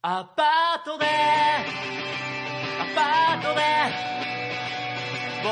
[0.00, 1.10] アパートで、ア
[2.94, 3.60] パートで、
[5.42, 5.50] 僕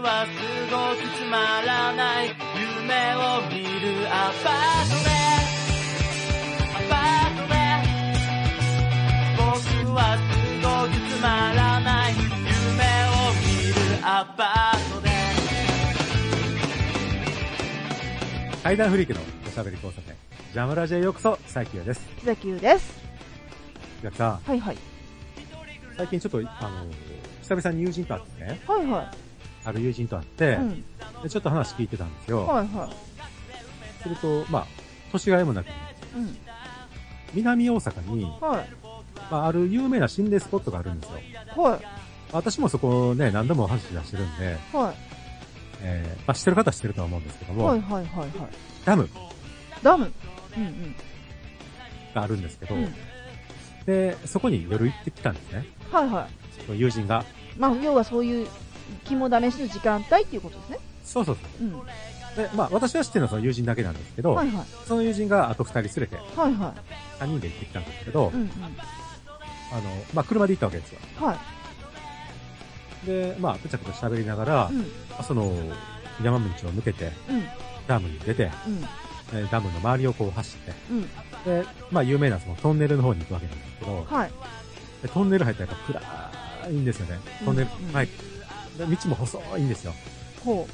[0.00, 0.30] はす
[0.70, 5.10] ごくつまらない夢を見るアパートで、
[6.76, 7.58] アパートで、
[9.36, 10.22] 僕はす
[10.62, 11.26] ごくつま
[11.56, 13.74] らない夢を見る
[14.04, 15.10] アパートで、
[18.62, 20.14] 階段フリークのおしゃべり交差点。
[20.52, 22.08] ジャムラジへようこそ、サイキューです。
[22.20, 23.07] 木崎優です。
[23.98, 24.76] 木崎さん、はいはい。
[25.96, 26.86] 最近ちょっと、あの、
[27.42, 29.12] 久々に友人と会ってね、はいは
[29.64, 30.54] ある友人と会って、い。
[30.54, 30.84] うん。
[31.22, 32.46] でちょっと話聞いてたんですよ。
[32.46, 32.88] はいは
[34.02, 34.66] すると、まあ、
[35.10, 35.70] 年がいもなく、い。
[36.16, 36.36] うん。
[37.34, 38.68] 南大阪に、はい。
[39.30, 41.62] まあ、ある有名な心霊スポットがあるんですよ。
[41.62, 41.80] はい。
[42.32, 44.94] 私もそこね、何度も話出してるんで、は
[45.80, 47.56] えー、まあ、知ってる方は知ってるとは思うんですけどい。
[47.56, 48.30] も、はいはいはいはい。
[48.84, 49.08] ダム
[49.82, 50.12] ダム。
[50.56, 50.94] うんうん。
[52.14, 52.94] があるんですけど、うん。
[53.88, 55.64] で、そこに夜行ってきたんですね。
[55.90, 56.28] はいは
[56.68, 56.78] い。
[56.78, 57.24] 友人が。
[57.56, 58.46] まあ、要はそういう
[59.06, 60.78] 肝試しの時間帯っていうことですね。
[61.02, 61.72] そうそうそうん。
[61.72, 61.80] う。
[62.36, 64.66] で、まあ、私は知ってるのはその友人だけなんですけど、はいはい。
[64.86, 66.74] その友人があと二人連れて、はいは
[67.18, 68.34] 三人で行ってきたんですけど、い。
[68.34, 68.50] うんうん。
[69.72, 70.98] あの、まあ、車で行ったわけですよ。
[71.18, 71.38] は
[73.04, 73.06] い。
[73.06, 74.84] で、まあ、くちゃくちゃ喋りながら、うん。
[75.24, 75.50] その、
[76.22, 77.44] 山道を抜けて、うん。
[77.86, 78.84] ダムに出て、うん。
[79.32, 81.08] えーダムの周りをこう走って、うん。
[81.48, 84.30] で、まあ、有名なそのトンネルの方に行くわけなんですけど、はい。
[85.02, 86.00] でトンネル入ったらやっぱ
[86.66, 87.18] 暗いんですよね。
[87.44, 88.08] トンネル、うんうんはい。
[88.76, 89.94] で道も細いんですよ。
[90.44, 90.68] ほ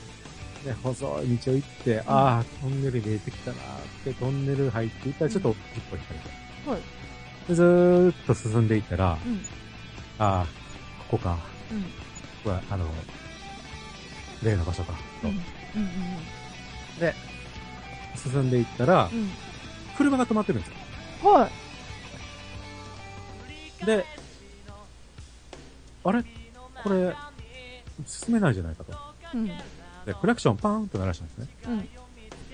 [0.64, 3.62] で、細い道を行って、ああ、トンネル見えてきたなーっ
[4.04, 6.28] て、トンネル入っていったらちょっと一歩引かれて。
[6.66, 6.70] う。
[6.70, 6.80] はい。
[7.48, 9.44] でずーっと進んでいったら、うん。
[10.18, 10.46] ああ、
[11.10, 11.38] ここか。
[11.70, 11.82] うん。
[11.82, 11.88] こ
[12.44, 12.86] こは、あの、
[14.42, 14.94] 例の場所か。
[15.22, 15.34] とうん。
[15.34, 16.98] うん。
[16.98, 17.14] で、
[18.16, 19.30] 進んでいったらう、ん。
[19.96, 20.76] 車が止まってるんですよ。
[21.24, 21.40] うん。
[21.40, 21.48] は
[23.82, 23.86] い。
[23.86, 24.04] で、
[26.04, 26.24] あれ？
[26.82, 27.14] これ、
[28.06, 28.92] 進めないじゃないかと。
[29.34, 29.46] うん。
[29.46, 29.54] で、
[30.20, 31.48] クラクションパーンと鳴らしたんですね。
[31.66, 31.88] うん。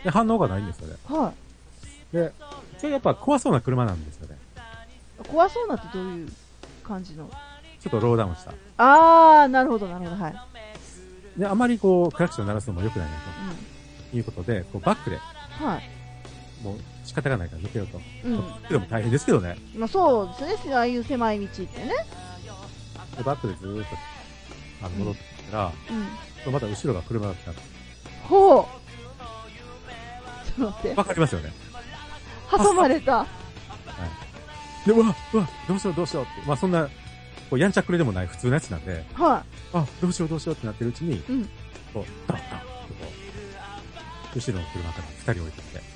[0.05, 0.97] で、反応がないんですよね。
[1.05, 1.33] は
[2.13, 2.33] で、
[2.79, 4.39] それやっぱ怖そうな車なんですよね。
[5.21, 5.25] い。
[5.25, 6.33] 怖そうなってどういう
[6.83, 7.31] 感じの？
[7.81, 8.53] ちょっとローダウンした。
[8.77, 10.23] あー、なるほどなるほど。
[10.23, 10.35] はい。
[11.37, 13.19] で、あまりこう、クラクション鳴らすのも良くないなう
[13.55, 13.57] ん。
[14.11, 15.83] ということで、こうバックで、はい。
[16.63, 16.79] もう
[17.11, 18.01] 仕方がないから抜けようと。
[18.25, 18.69] うん。
[18.69, 19.57] でも大変ですけどね。
[19.77, 20.75] まあそうですね。
[20.75, 21.93] ああいう狭い道ってね。
[23.17, 23.97] で、バックでずーっと、
[24.87, 25.73] あの、戻ってきたら、
[26.47, 26.53] うん。
[26.53, 27.69] また後ろが車が来たんです。
[28.29, 28.65] ほう。
[30.47, 30.95] ちょっと待って。
[30.95, 31.53] わかりますよね。
[32.49, 33.27] 挟まれた。
[34.87, 36.47] で、うわ、うわ、どうしようどうしようって。
[36.47, 36.89] まあそんな、
[37.51, 41.23] こう、やんちゃくれでもない普通のやつなんで、はあ、どうしようどうしようってなってるうちに、い。
[41.29, 41.45] うん。
[41.93, 43.05] こう、ダッダッとこ
[44.35, 45.90] う、後ろの車から二人降りてきて、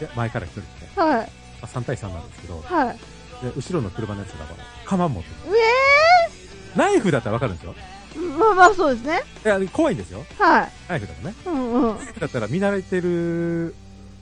[0.00, 0.64] で、前から一人来
[0.94, 1.16] て、はい。
[1.16, 1.24] ま
[1.62, 2.96] あ、3対3なんですけど、はい。
[3.42, 4.46] で、後ろの車のやつが、
[4.84, 5.52] カマン持ってる。
[5.52, 7.74] うえナイフだったらわかるんですよ。
[8.14, 9.22] ーまあまあそうですね。
[9.44, 10.24] いや、怖いんですよ。
[10.38, 10.72] はい。
[10.88, 11.34] ナイフだとね。
[11.46, 11.98] うんうん。
[11.98, 13.74] ナイフだったら見慣れてる、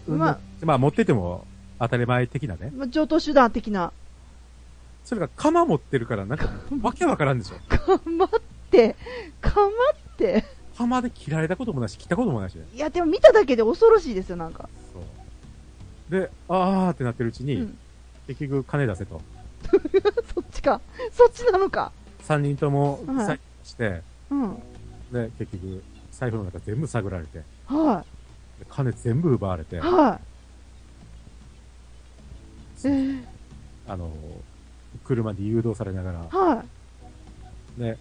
[0.09, 1.45] まあまあ持ってても
[1.79, 2.71] 当たり前的なね。
[2.75, 3.93] まあ、上等手段的な。
[5.05, 6.49] それが鎌持ってるから、なんか、
[6.83, 7.57] わけわからんでしょ。
[7.69, 8.29] かまっ
[8.71, 8.97] て、
[9.41, 9.71] かまっ
[10.17, 10.45] て。
[10.77, 12.67] 鎌で切られたこともないし、切ったこともないしね。
[12.75, 14.69] いや、でも見ただけで恐ろしいですよ、なんか。
[16.09, 17.79] で、あーってなってるうちに、うん。
[18.27, 19.21] 結局金出せと。
[20.35, 20.81] そっちか。
[21.13, 21.93] そっちなのか。
[22.25, 24.63] 3人ともはいサインして、うん。
[25.13, 28.05] で、結局、財布の中全部探られて、は
[28.59, 30.37] で金全部奪われてい。、はい。
[32.85, 33.25] えー、
[33.87, 34.11] あの、
[35.05, 36.65] 車に誘導されながら、は
[37.77, 37.81] い。
[37.81, 37.99] で、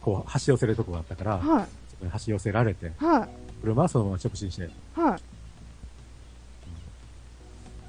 [0.00, 1.66] こう、橋寄せるとこがあったから、はい。
[1.90, 3.28] そこに橋寄せられて、はい。
[3.62, 5.20] 車はそのまま直進して、はい。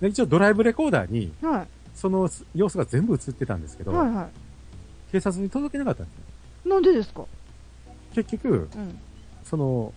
[0.03, 1.67] で、一応ドライブレコーダーに、はい。
[1.95, 4.09] その様子が全部映ってたんですけど、はい。
[4.09, 4.27] は
[5.13, 6.23] 警察に届けなかったんですよ。
[6.65, 6.69] い。
[6.69, 7.23] なんでですか？
[8.13, 8.99] 結局、うん。
[9.45, 9.93] その、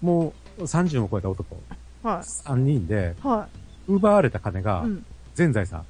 [0.00, 1.56] もう30を超えた男、
[2.02, 3.26] は3人で、い。
[3.26, 3.48] は
[3.86, 4.86] 奪われた金がい。
[4.86, 5.04] う、ん。
[5.34, 5.84] 全財産、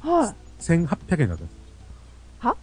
[0.00, 0.34] はい。
[0.62, 1.56] 1800円だったんです。
[2.38, 2.56] は？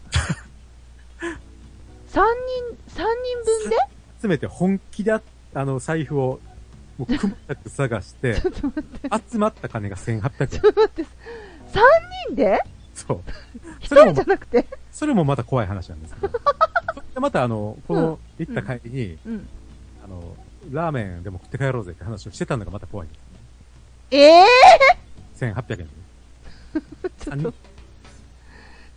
[2.08, 3.76] 三人、三人分で？
[4.22, 5.22] せめて本気であ、
[5.54, 6.40] あの、財布を、
[6.98, 9.10] もう、くまなく探して、 ちょっと待って。
[9.32, 10.70] 集まった金が1800円ちょ。
[10.70, 11.06] っと待って。
[11.72, 11.84] 三
[12.30, 12.60] 人で？
[12.94, 13.22] そう。
[13.80, 14.66] 一人じゃなくて？
[14.92, 16.30] それもまた怖い話なんですけど。
[17.14, 19.48] でまたあの、この、行った帰りに、うん。
[20.04, 20.36] あの、
[20.72, 23.22] ラーメンでも食って帰ろうぜって話をしてたのがまた怖いんです。
[24.12, 24.46] ええ
[25.38, 25.86] 1800円で。
[27.20, 27.54] ちょっと。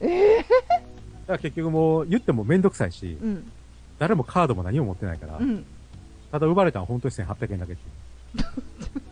[0.00, 3.52] ええだから結局もう言ってもめんどくさいし、うん。
[3.98, 5.66] 誰もカードも何も持ってないから、うん。
[6.30, 9.02] ただ奪われたのは本当に1800円だけっていう。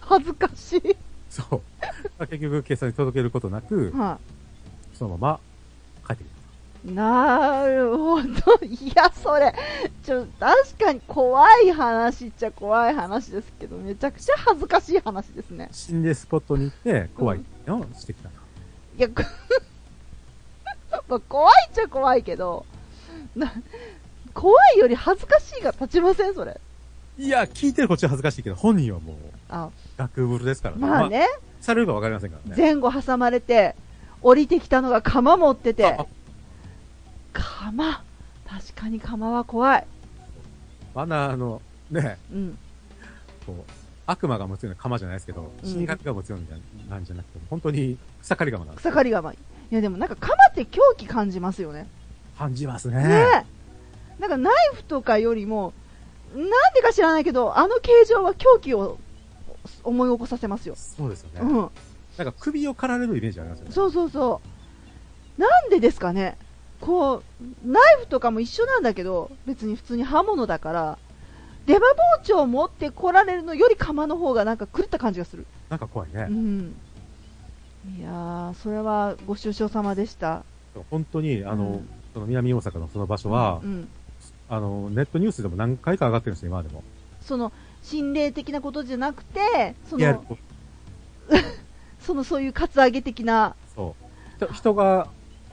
[0.00, 0.96] 恥ずかしい。
[1.30, 1.62] そ
[2.18, 2.26] う。
[2.26, 4.18] 結局警察に届けることなく、は
[4.94, 5.40] そのまま
[6.06, 6.36] 帰ってきい。
[6.94, 8.28] なるほど。
[8.64, 9.52] いや、それ、
[10.04, 15.74] ちょ、確かに怖い話っちゃ怖い話ですけど、めちゃくちゃ恥ずかしい話ですねた。。
[15.74, 18.34] 心霊スポットに行って、怖いのをしてきたと。
[18.98, 19.14] いや、こ
[21.08, 22.64] まあ、怖いっちゃ怖いけど、
[23.34, 23.52] な、
[24.36, 26.60] 怖いより恥ずかしいが立ちませんそれ。
[27.18, 29.16] いや、聞いてるこっちは恥ずかしいけど、本人はもう、
[29.48, 31.08] あ、学部ですからまあ。
[31.08, 31.26] ね、
[31.62, 32.62] されるかわかりませんからね。
[32.62, 33.74] 前後挟まれて、
[34.20, 36.06] 降りてきたのが釜持っててあ、
[37.32, 38.02] 釜。
[38.46, 39.86] 確かに釜は怖い。
[40.94, 42.58] まだあの、ね、うん。
[43.46, 43.72] こう、
[44.06, 46.40] 悪魔が持つような釜じゃないですけど、うん死神が持つよう
[46.90, 48.82] ななんじゃなくて、本当に草刈り釜なんです。
[48.82, 49.32] 草刈り釜。
[49.32, 49.36] い
[49.70, 51.88] やでもなんか釜って狂気感じますよね。
[52.38, 53.46] 感じますねね。
[54.18, 54.20] え。
[54.20, 55.72] なんかナイフとかよりも、
[56.34, 58.98] なんでか知らないけど、あの形状は狂気を
[59.84, 60.74] 思い起こさせますよ。
[60.76, 61.40] そうですよね。
[61.40, 61.70] うん。
[62.16, 63.72] なんか首を刈られるイメージありますよね。
[63.72, 64.40] そうそうそ
[65.38, 65.40] う。
[65.40, 66.36] なんでですかね
[66.80, 67.22] こう、
[67.64, 70.98] ナイフとかも一緒なんだけど、別に普通に刃物だから、
[71.66, 75.46] 出刃包丁を持って来られるのより釜の方がなんか狂った感じがする。
[75.68, 76.32] なんか怖いねう。
[76.32, 76.74] ん。
[77.98, 80.44] いやー、それはご愁傷様でした。
[80.90, 83.88] 本当に、あの、うんその南大阪のその場所は、うん。
[84.48, 86.82] あの、ネットニュースでも何回か上がってるんですよ、今までも。
[87.20, 87.52] その、
[87.82, 90.24] 心霊的なことじゃなくて、その、
[92.00, 94.36] その、そういうカツアゲ的な、そう。
[94.36, 95.08] 人人が、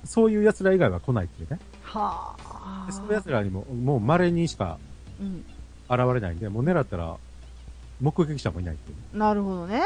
[0.06, 1.60] そういう奴ら以外は来ないっていうね。
[1.81, 4.78] はあでそういう奴らにも、もう稀にしか
[5.19, 5.46] うん。
[5.89, 7.18] 現れないんで、もう狙ったら、
[8.01, 9.18] 目撃者もいないっていう。
[9.18, 9.81] なるほどね。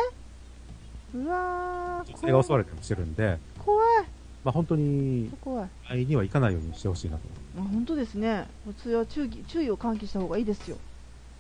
[1.14, 4.06] うわー、女性が襲われたりもしてるんで、怖い。
[4.44, 5.70] まあ本当に、怖い。
[5.88, 7.24] 会いには行かないようにしてほしいなと。
[7.58, 8.48] あ本当ですね。
[8.66, 10.78] 普通は注意注意を喚起した方がいいですよ。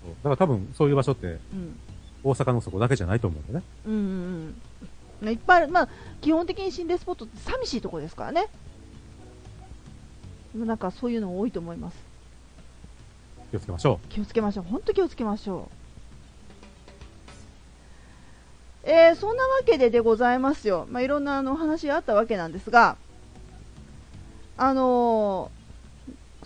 [0.03, 1.79] そうだから多分、そういう場所って、うん。
[2.23, 3.63] 大阪のそこだけじゃないと思うんでね。
[3.85, 4.55] うんうん
[5.21, 5.29] うん。
[5.29, 5.71] いっぱいある。
[5.71, 5.89] まあ、
[6.21, 8.47] 基本的に心霊スポットって寂しいところですからね。
[10.55, 11.97] なんかそういうの多いと思います。
[13.51, 14.65] 気をつけましょ気をつけましょう。
[14.65, 15.69] 本当気をつけましょ
[18.85, 18.89] う。
[18.89, 20.87] えー、そんなわけででございますよ。
[20.89, 22.97] まあ、いろんなあの話があったわけなんですが、
[24.57, 25.56] あのー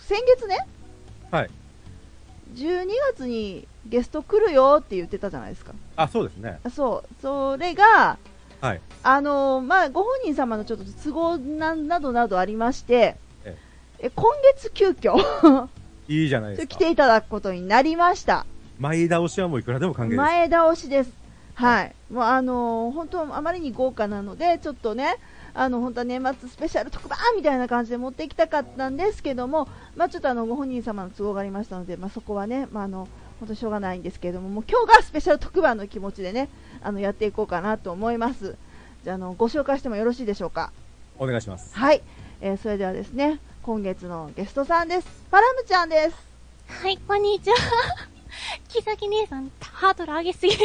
[0.06, 0.66] 先月ね、
[1.30, 1.50] はい。
[2.54, 5.72] 12月にゲスト来るよって言ってたじゃないですか。
[5.72, 5.74] う。
[5.96, 6.58] あ、そうですね。
[6.74, 8.18] そう、それが、
[8.60, 8.80] はい。
[9.02, 13.56] あのーまあ、ご本人様のちょっと都合ななどなどありまして、え
[13.98, 15.16] え今月急遽
[16.08, 16.66] いいじゃないですか。
[16.68, 18.46] 来ていただくことになりました。
[18.78, 20.18] 前倒しはもういくらでも歓迎です。
[20.18, 21.12] 前倒しです。
[21.54, 21.94] はい。
[22.10, 25.16] もうあのー本当あまりに豪華なので、ちょっとね、
[25.54, 33.08] あの、本当は年末スペシャル特番みたいな感じで持っていきたかったんですけども、まあちょっとあの、ご本人様の都合がありましたので、まあそこはね、まああの、
[33.38, 36.48] 本当しょうがないんですけれども、もう今日がスペシャル特番の気持ちでね、
[36.82, 38.56] あの、やっていこうかなと思います。
[39.04, 40.72] じゃあ、あの、ご紹介してもよろしいでしょうか？
[41.18, 41.76] お願いします。
[41.76, 42.02] はい。
[42.40, 45.06] えーそれではですね、今月のゲストさんです。
[45.30, 46.16] パラムちゃんです。
[46.82, 47.56] はい、こんにちは。
[48.68, 50.56] 木崎姉さん、ハードル上げすぎ。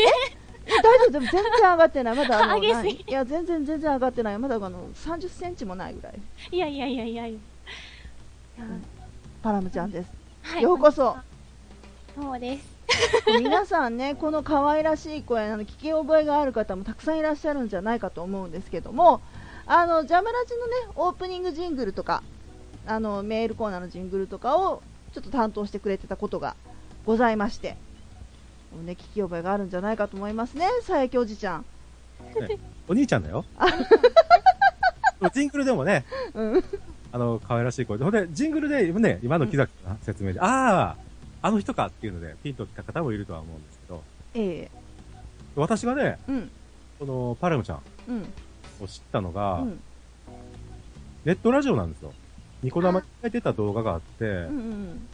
[0.67, 2.15] 大丈夫、でも全然上がってない。
[2.15, 4.37] まだあの、上げすぎ何いや、全然全然上がってない。
[4.37, 6.19] まだあの、30センチもないぐらい。
[6.51, 7.39] いやいやいやいやいや。
[9.41, 10.09] パラムちゃんです。
[10.41, 11.17] はいようこそ。
[12.15, 12.77] そうです。
[13.39, 19.21] 皆さんね、この可愛らしい声、あの、聞き覚えがある方もたくさんいらっしゃるんじゃないかと思うんですけども、
[19.65, 22.23] あの、ジャムラジのね、オープニングジングルとか、
[22.87, 24.81] あの、メールコーナーのジングルとかを、
[25.13, 26.55] ちょっと担当してくれてたことが
[27.05, 27.77] ございまして、
[28.85, 31.65] ね、聞き覚えがあるんじゃないかと思いますね、佐伯おじちゃん。
[32.87, 33.45] お兄ちゃんだよ。
[35.33, 36.63] ジングルでもね、うん。
[37.11, 38.03] あの、可愛らしい声で。
[38.03, 40.95] ほんで、ジングルでね、今の木崎の説明で、ああ、
[41.41, 44.03] あの人かっていうので、ピンと来た方もいるとは思うんですけど、
[44.35, 44.71] ええ
[45.55, 46.51] 私がね、うん、
[46.99, 48.21] この、パレムちゃんうん、
[48.83, 49.79] を知ったのが、うん、
[51.25, 52.13] ネットラジオなんですよ。
[52.61, 55.07] ニコ生に書いてた動画があって、うん、うん。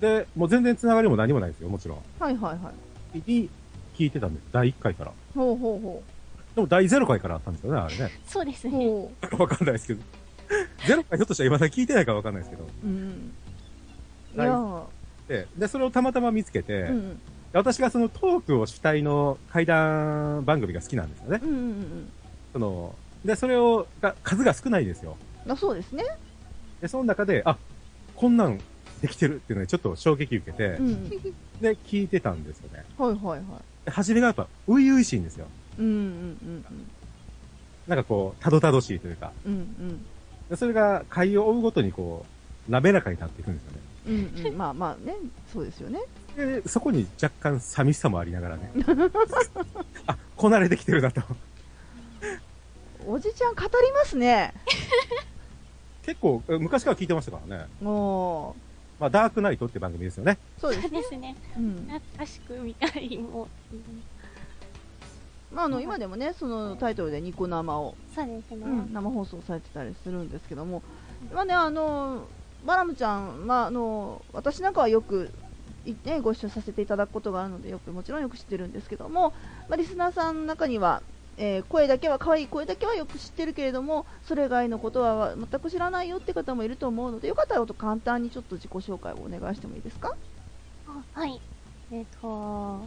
[0.00, 1.98] で、もう全然繋がりも何もないですよ、もちろん。
[2.18, 2.72] はいはいは
[3.14, 3.22] い。
[3.26, 3.48] に
[3.96, 4.44] 聞いてたんです。
[4.52, 5.12] 第1回から。
[5.34, 6.02] ほうほうほ
[6.54, 8.04] でも第0回からあったんですよね、あれね。
[8.04, 8.30] う。
[8.30, 8.72] そうですね。
[8.72, 10.02] ほわかんないですけど。
[10.78, 12.64] 0回ひょっとしたら今だ聞いてないかわかんないですけど。
[12.64, 12.86] う。
[12.86, 13.32] うん。
[14.34, 14.84] いはいやー
[15.28, 17.18] で、で、それをたまたま見つけて、うん、で
[17.54, 21.40] 私がそのトークを主体の怪談番組が好きなんですよね。
[21.42, 22.12] うん、うん、うん。
[22.52, 25.16] その、で、それを、が、数が少ないんですよ。
[25.48, 26.04] あそうですね。
[26.80, 27.56] で、その中で、あ、
[28.14, 28.60] こんなん
[29.04, 31.10] できてるっていうのにちょっと衝撃受けて、うん。
[31.10, 31.20] で、
[31.86, 32.86] 聞いてたんですよね。
[32.96, 33.40] はいはいはい。
[33.84, 35.46] で初めがやっぱ、初々しいんですよ。
[35.78, 36.64] うん、うん、うん、
[37.86, 39.32] なんかこう、たどたどしいというか。
[39.44, 40.06] うん、うん。
[40.48, 42.24] でそれが回を追うごとにこ
[42.66, 43.78] う、滑らかになっていくんですよね。
[44.06, 44.56] うん、うん。
[44.56, 45.14] まあまあね、
[45.52, 46.00] そうですよね。
[46.34, 48.72] で、そこに若干寂しさもありながらね。
[50.06, 51.20] あ、こなれてきてるなと。
[53.06, 54.54] おじちゃん語りますね。
[56.04, 57.66] 結構、え昔から聞いてましたからね。
[57.82, 58.73] もう、
[59.04, 60.38] まあ、ダークナイトって番組ですよね。
[60.58, 61.36] そうですね。
[61.58, 61.74] うん。
[61.86, 63.48] 懐かしく見たりも。
[65.52, 68.64] まあ、あの、今でもね、そのタイトルでニコ生を、そうですね。
[68.64, 70.82] うん生放送されてたりするんですけども、
[71.34, 72.26] まあね、あの、
[72.64, 75.30] バラムちゃん、まあ、あの、私なんかはよく、
[75.84, 79.34] いね、ご一緒させていただくことがあるので、よく、もちろんよく知ってるんですけども、
[79.68, 81.02] まあ、リスナーさんの中には、
[81.36, 90.14] えー声だけは、可愛い声だけはよく知ってるけれども、それ以外のことは全く知らないよって方もいると思うので、よかったら簡単にちょっと自己紹介をお願いしてもいいですか？
[90.88, 91.40] あはい。
[91.92, 92.80] えっ、と、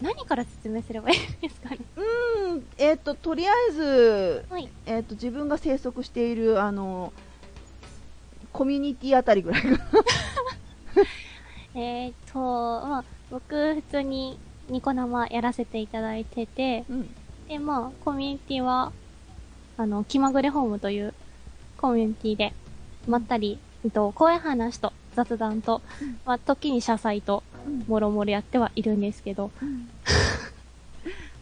[0.00, 1.78] 何から説明すればいいですかね？
[1.96, 4.68] うん、えっ、と、とりあえず、はい。
[4.86, 7.12] えっ、と、自分が生息している、あの、
[8.52, 9.78] コミュニティあたりぐらいかな。
[11.80, 14.38] えっ、と、まあ、僕、普通に
[14.68, 17.14] ニコ生やらせていただいてて、うん。
[17.50, 18.92] で、まあ、コミュニティは、
[19.76, 21.12] あの、気まぐれホームという
[21.78, 22.52] コミュニティで、
[23.08, 25.82] まったり、えっと、声話と雑談と、
[26.24, 27.42] まあ、時に謝罪と、
[27.88, 29.50] もろもろやってはいるんですけど、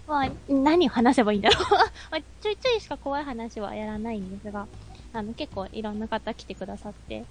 [0.09, 1.65] まあ、何を話せばいいんだろう。
[2.11, 4.67] まあ、ちょいちょいしか怖い話はやらないんですが、
[5.13, 7.27] あの、結構いろんな方来てくださって、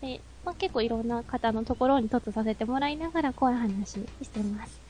[0.00, 4.85] で、まあ、結構いろんな方のところに突させてもらいながら怖い話してます。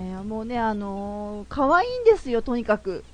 [0.00, 3.04] えーもうね、あのー可愛いんですよ、とにかく。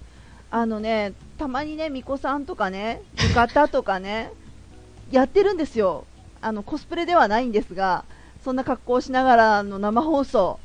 [0.50, 4.30] あのね、たまにね、巫女さんとかね、浴衣とかね、
[5.10, 6.04] やってるんですよ。
[6.42, 8.04] あの、コスプレではないんですが、
[8.44, 10.60] そんな格好をしながらの生放送。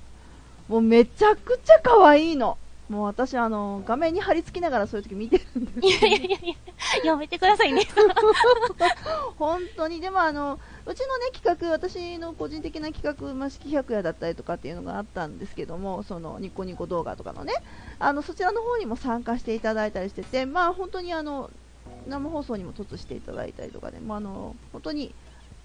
[0.67, 2.57] もうめちゃくちゃ可愛いの。
[2.89, 6.57] もう私、あの、画面に貼り付きながらそういう時見てるんですいやいやいやい
[7.03, 7.83] や、やめてくださいね。
[9.37, 17.53] 本当に、でもあの、うちのね、企画、私の個人的な企画、まあ、式百夜だったりとかっていうのがあったんですけども、そのニコニコ動画とかのね、
[17.99, 21.51] あの、そちらの方にも参加していただいたりしてて、まあ本当にあの、
[22.07, 25.13] 生放送にも突していただいたりとかで、まああの、本当に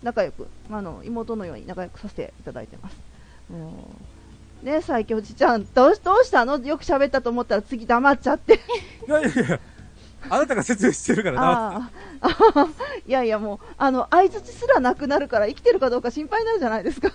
[0.02, 2.96] 仲良く、まあ、あの、妹のように仲良くさせていただいてます。
[3.48, 4.13] もう
[4.64, 6.58] ね、最強おじちゃん、どうしどうしたの？
[6.58, 8.54] よく喋ったと思ったら次黙っちゃって。
[9.06, 9.60] いやいやいや、
[10.30, 11.90] あなたが説明してるからな。
[13.06, 17.08] いやいやもう、あの、相づちすらなくなるから生きてるかどうか心配になるじゃないですか。
[17.08, 17.12] い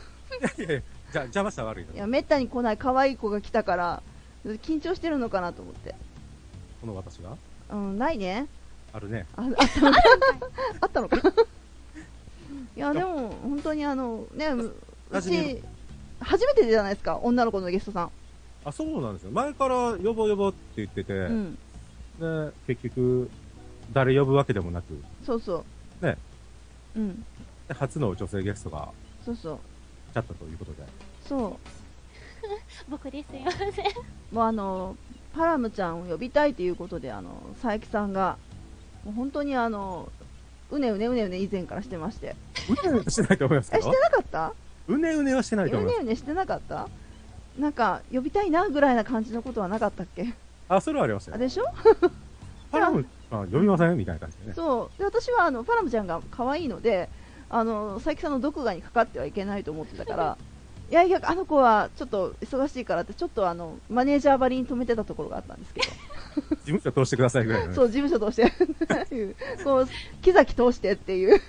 [0.59, 1.93] やいやいや、じゃあ邪魔したら悪いな。
[1.95, 4.03] いや、めったに来ない可愛い子が来たから、
[4.45, 5.95] 緊張してるのかなと思って。
[6.81, 7.35] この私が？
[7.71, 8.45] うん、ないね。
[8.93, 9.25] あるね。
[9.35, 9.97] ああったのか
[10.81, 11.17] あったのか
[12.77, 15.63] いや、でも、本当にあの、ね、うち、
[16.21, 18.11] 初めてじゃないですか、女の子のゲストさん。
[18.65, 19.31] あ、そうなんですよ。
[19.31, 21.57] 前から呼ぼう呼ぼうって言ってて、うん。
[22.19, 23.29] で、結局、
[23.93, 24.85] 誰呼ぶわけでもなく、
[25.25, 25.63] そうそ
[26.01, 26.05] う。
[26.05, 26.17] ね。
[26.95, 27.25] うん。
[27.67, 28.89] で初の女性ゲストが
[29.25, 29.59] そうそう。
[30.11, 30.83] 来ちゃったということで。
[31.27, 31.69] そう。
[32.89, 33.71] 僕ですいません。
[34.31, 34.95] もうあの、
[35.35, 37.29] パラムちゃんを呼びたいということで、あの、
[37.61, 38.37] 佐伯さんが、
[39.05, 40.11] もう本当にあの、
[40.71, 42.35] うねうねうねうね以前からしてまして。
[42.69, 43.99] うねうねしてないと思いますけえ、してど。
[43.99, 44.53] なかった？
[44.93, 45.97] うねうねはしてなういと思います。
[45.99, 46.87] ねうねしてなかった？
[47.57, 50.33] なんか、呼びたいなぐらいな感じのことはなかったっけ？
[50.69, 51.35] あ、それはありましたよ。
[51.35, 51.63] あでしょ？
[52.71, 53.97] パラム、 あ、呼びません？
[53.97, 54.53] みたいな感じでね。
[54.55, 54.97] そう。
[54.99, 57.09] で私はあの、パラムちゃんが可愛いので、
[57.49, 60.37] あの、佐伯さんの毒牙にかかってはいけないと思ってたから、
[60.89, 65.87] いやいや、あの子はちょっと忙しいからって、ちょっとあの、マネージャーばりに止めてたところがあったんですけど、
[66.55, 67.75] 事務所通してくださいぐらいのね。
[67.75, 69.87] そう、事務所通して、こう、
[70.21, 71.41] 木崎通してっていう。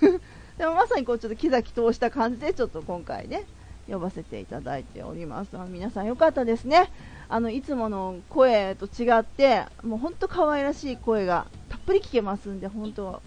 [0.61, 3.45] でもまさにこう、ちょっと木崎通した感じで、ちょっと今回ね、
[3.89, 5.49] 呼ばせていただいております。
[5.55, 6.91] あの皆さんよかったですね。
[7.29, 13.23] あの、いつもの声と違って、もう本当可愛らしい声がたっぷり聞けますんで、本当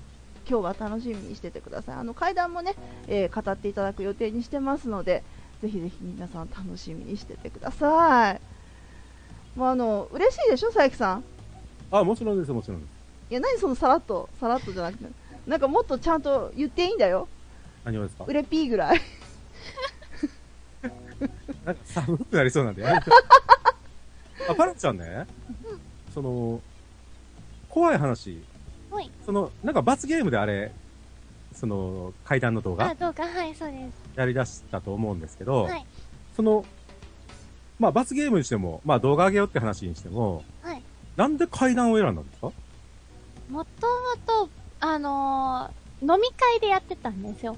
[0.48, 1.96] 今日は楽しみにしててください。
[1.96, 2.76] あの、階段もね、
[3.08, 5.24] えー語っていただく予定にしてますので、
[5.60, 8.40] ぜひぜひ皆さん楽しみにしててください。
[9.56, 11.24] もうあの、嬉しいでしょ、佐伯さん？
[11.90, 12.90] あ、もちろんです、もちろんです。
[13.28, 15.04] いや、何そのさらっと、さらっとじゃなくて、
[15.46, 17.28] なんかもっとちゃんと言っていいんだよ。
[17.84, 18.24] 何をですか？
[18.26, 19.00] うれぴーぐらい。
[21.64, 22.86] なんか寒くなりそうなんで。
[22.86, 23.00] あ、
[24.56, 25.26] パラちゃんね、
[26.12, 26.60] その、
[27.70, 28.42] 怖い話、
[28.90, 29.10] はい。
[29.24, 30.72] その、なんか罰ゲームであれ、
[31.54, 33.82] その、階段の動あ、画、どうか、はい、そうです。
[34.18, 35.86] やり出したと思うんですけど、はい。
[36.36, 36.64] その、
[37.78, 40.82] まあ罰ゲームにしても、まあ動画上げようって話にしても、はい。
[41.16, 42.52] なんで階段を選んだんですか？
[43.48, 44.48] もともと、
[44.84, 47.56] あのー飲み会でやってたんですよ。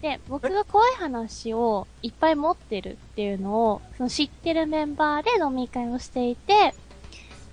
[0.00, 6.74] で、僕が怖い話をいっぱい持ってるっていうのを、その知ってるメンバーで飲み会をしていて、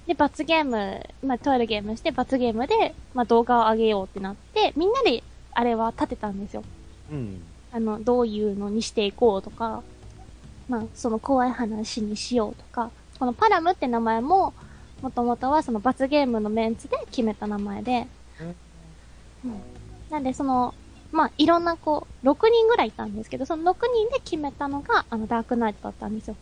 [0.06, 6.64] で、罰ゲーム、まあ、とあるゲームして、罰ゲームで、まあ、動画を上げようってなって、みんなで、あれは立てたんですよ。
[7.12, 7.42] うん。
[7.72, 9.82] あの、どういうのにしていこうとか、
[10.70, 14.54] まあ、その怖い話にしようとか、このパラムって名前も、
[15.02, 18.06] もともとはその罰ゲームのメンツで決めた名前で、
[19.46, 19.62] うん。
[20.10, 20.74] なんでその、
[21.12, 26.36] まあ、いろんなこう、6人ぐらいいたんですけど、その6人で決めたのが、あの、ダークナイトだったんですよ。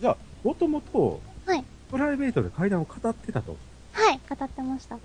[0.00, 1.64] じゃあ、もともと、はい。
[1.90, 3.56] プライベートで階段を語ってたと。
[3.92, 4.98] はい、語ってました。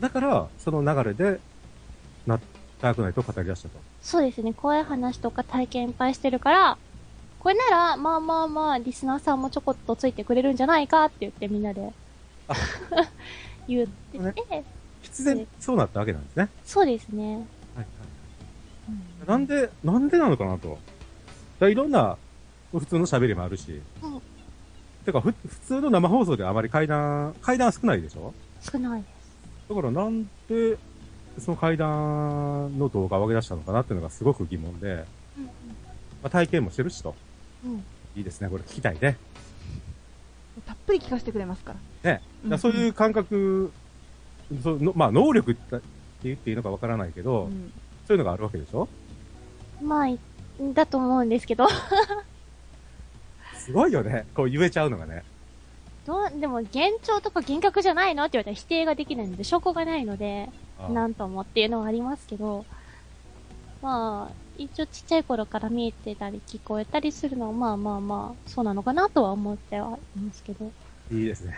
[0.00, 1.40] だから、その流れで、
[2.26, 2.40] な、
[2.80, 3.78] ダークナイトを語り出したと。
[4.00, 6.78] そうですね、怖い話とか体験いっぱいしてるから、
[7.38, 11.92] これなら、まあまあまあ、リスナーさんもちょこっとついてくれるんじゃないかって言ってみんなで
[12.48, 12.54] あ、
[13.66, 14.64] 言ってて、
[15.12, 16.48] 必然、そうなったわけなんですね。
[16.64, 17.34] そうですね。
[17.34, 17.44] はい
[17.76, 19.28] はい。
[19.28, 20.78] なんで、なんでなのかなと。
[21.60, 22.16] だいろんな、
[22.72, 23.80] 普通の喋りもあるし。
[24.02, 24.22] うん
[25.04, 28.32] てか、ふ、普通の生放送であまり階段、階段少ないでしょ？
[28.60, 29.12] 少ないです。
[29.68, 30.78] だからなんで、
[31.40, 35.04] その階段の動画を上げ出したのかなっていうのがすごく疑問で、
[35.36, 35.50] うんま
[36.22, 37.16] あ、体験もしてるしと。
[37.64, 37.72] うん。
[37.72, 37.78] うん。
[38.14, 39.16] いいですね、これ聞きたいね。
[40.64, 42.12] たっぷり聞かせてくれますから。
[42.12, 42.22] ね。
[42.44, 43.72] だからそういう感覚、
[44.62, 45.80] そうのまあ、能力って
[46.22, 47.72] 言っていいのかわからないけど、うん
[48.06, 48.88] そういうのがあるわけでしょ？
[49.80, 50.18] まあい、
[50.74, 51.68] だと思うんですけど、
[53.54, 54.26] すごいよね。
[54.34, 55.22] こう言えちゃうのがね。
[56.04, 60.48] どう、でも、幻聴とか幻覚じゃないのって言われたら否定ができないので、証拠がないので、
[60.80, 62.64] あなんともっていうのはありますけど、
[63.82, 70.72] まあ、一応ちっちゃい頃から見えてたり聞こえたりするのは、まあまあまあ、そうなのかなとは思ってはいますけど。
[71.12, 71.54] いいですね。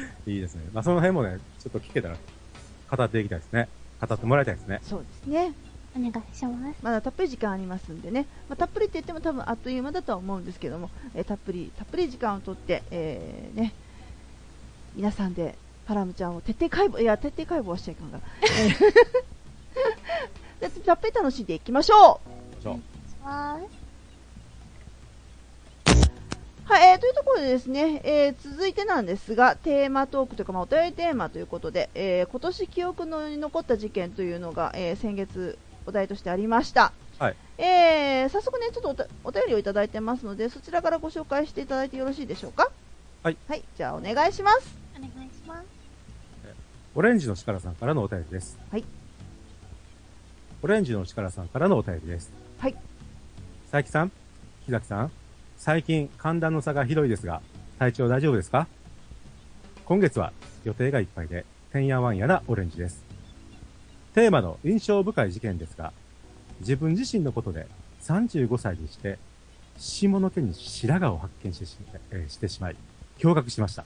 [0.26, 0.62] いいですね。
[0.72, 2.16] まあ、その辺もね、ちょっと聞けたら、
[2.90, 3.68] 語っていきたいですね。
[4.00, 4.80] 語ってもらいたいですね。
[4.82, 5.52] そうですね。
[5.96, 6.76] お願いします。
[6.82, 13.72] まだたっぷり時間ありますんでね、まあ、たっぷりって言っても多分あっという間だとは思うんですけども、えーたっぷりたっぷり時間をとって、えーね、
[14.94, 18.22] 皆さんでパラムちゃんを徹底解剖いや徹底解剖はしちゃいかんから、
[20.60, 22.20] えー でたっぷり楽しんでいきましょ
[22.62, 22.80] そうし
[23.22, 23.62] ます。
[23.62, 23.85] う
[26.68, 37.36] はい、えーというところでですね、えー続いてなんですがテーマトークというか、まあ、お便りテーマということで、えー今年記憶のに残った事件というのが、えー先月お題としてありましたはい。
[37.58, 42.70] えー早速ね、ちょっとお便りをいただいてますので、そちらからご紹介していただいてよろしいでしょうか？
[43.22, 43.36] はい。
[43.48, 44.76] はい、じゃあお願いします。
[44.96, 45.66] お願いします。
[46.96, 48.58] オレンジの力さんからのお便りです。
[48.72, 48.84] はい。
[50.62, 52.32] オレンジの力さんからのお便りです。
[52.58, 52.72] はい。
[53.70, 54.12] 佐伯さん、
[54.64, 55.12] 木崎さん、
[55.58, 57.40] 最近寒暖の差がひどいですが、
[57.78, 58.66] 体調大丈夫ですか？
[59.84, 60.32] 今月は
[60.64, 63.04] 予定がいっぱいで、てんやわんやなオレンジです。
[64.14, 65.92] テーマの印象深い事件ですが、
[66.60, 67.66] 自分自身のことで
[68.02, 69.18] 35歳にして、
[69.78, 71.76] 下の毛に白髪を発見してし,、
[72.10, 72.76] えーしてしまい、
[73.18, 73.84] 驚愕しました。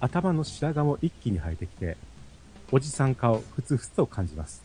[0.00, 1.96] 頭の白髪も一気に生えてきて、
[2.72, 4.62] おじさん顔ふつふつと感じます。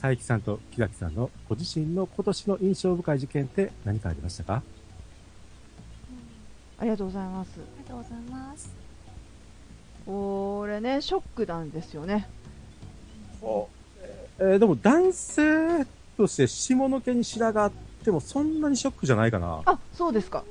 [0.00, 4.62] 佐伯さんと木崎さんのご自身の今年の印象深い事件って何かありましたか？
[6.78, 7.48] ありがとうございます。
[7.56, 8.72] ありがとうございます。
[10.06, 12.28] これね、ショックなんですよね。
[14.38, 15.84] えーでも男性
[16.16, 17.72] として下の毛に白髪あっ
[18.04, 19.58] てもそんなにショックじゃないかな。
[19.58, 20.44] いあ、そうですか。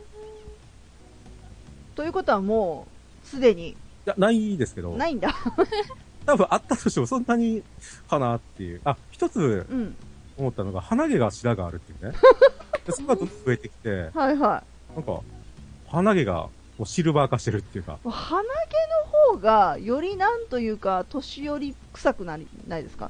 [1.95, 2.85] ということはも
[3.23, 5.33] う、すでにや、ないですけど、ないんだ。
[6.27, 7.63] 多分あったとしてもそんなに
[8.09, 8.81] かなっていう。
[8.83, 9.95] あ、一つうん。
[10.37, 12.17] 思ったのが鼻毛が白髪あるっていうね。
[12.85, 14.63] でそこがどんどん増えてきて、はいは
[14.95, 15.21] なんか、
[15.87, 16.49] 鼻毛がも
[16.81, 18.09] うシルバー化してるっていうか、い。
[18.09, 18.47] 鼻毛
[19.29, 23.09] の方が、よりなんというか、年寄り臭くなり、ないですか？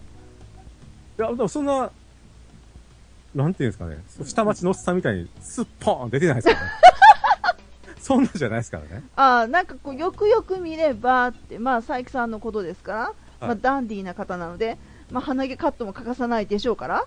[1.20, 1.92] いや、でもそんな、
[3.36, 6.72] なんていうんですかね、下町のおっさんみたいにスッポーン出てないですからね。
[8.08, 9.04] そんなじゃないですからね。
[9.17, 14.78] あーなんかこう、よくよく見ればって、まあ、佐伯さんのことですから、まあ、ダンディーな方なので、
[15.12, 17.06] まあ、鼻毛カットも欠かさないでしょうから、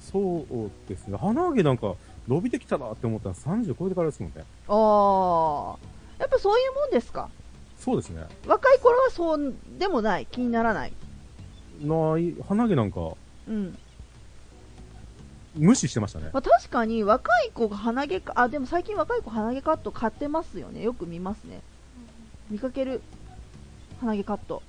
[0.00, 1.16] そうですね。
[1.18, 1.94] 鼻毛なんか
[2.28, 4.44] 伸びてきたなって思ったら30超えてからですもんね。
[4.68, 7.28] ああ、やっぱそういうもんですか？
[7.78, 8.22] そうですね。
[8.46, 10.92] 若い頃はそうでもない、気にならない？
[11.82, 13.00] ない、鼻毛なんか
[13.48, 13.78] うん。
[15.56, 16.30] 無視してましたね。
[16.32, 20.82] まあ、確かに若い子が鼻毛か、あ、でも最近若い子鼻毛カット買ってますよね。
[20.82, 21.62] よく見ますね。
[22.50, 23.00] 見かける。
[24.00, 24.62] 鼻毛カット。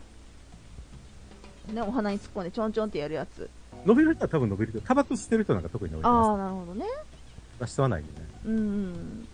[1.74, 3.50] ね、お鼻に突っ込んでちょんちょんってやるやつ。
[3.86, 6.86] 伸びる人は多分伸びるけど、タバコ吸ってる人なんか特に伸びてあまあ、なるほどね。
[7.60, 7.74] す。
[7.74, 8.28] 人はないんでね。
[8.46, 9.28] うんうん。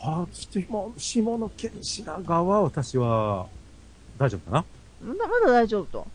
[0.00, 0.60] ああ、下
[0.96, 3.48] 下の毛に白髪は私は
[4.16, 4.64] 大丈夫かな？
[5.02, 6.06] まだまだ大丈夫と。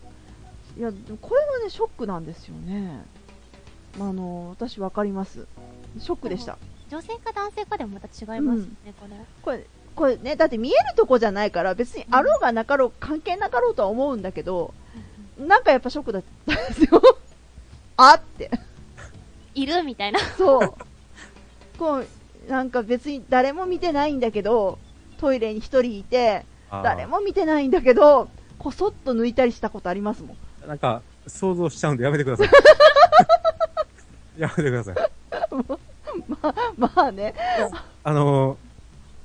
[0.78, 3.04] いや、でもこれはね、ショックなんですよね。
[3.98, 5.46] まあ、あの、私わかります。
[5.98, 6.58] ショックでした。
[6.90, 9.16] 女性か男性かでもまた違いますよね、これ。
[9.42, 14.74] これ、これね、だって見えるとこじゃないから、別にあろうがなかろう、関係なかろうとは思うんだけど、
[15.38, 17.00] なんかやっぱショックだったんですよ。
[17.96, 18.50] あって。
[19.54, 20.20] いるみたいな。
[20.36, 20.74] そう。
[21.78, 22.06] こう、
[22.48, 24.78] なんか別に誰も見てないんだけど、
[25.18, 26.44] トイレに一人いて、
[26.82, 28.28] 誰も見てないんだけど、
[28.58, 30.68] こそっと抜いたりしたことありますもん。
[30.68, 32.48] なんか、想像しちゃうんでやめてください。
[34.36, 34.96] やめてください。
[36.76, 37.34] まあね。
[38.02, 38.56] あのー、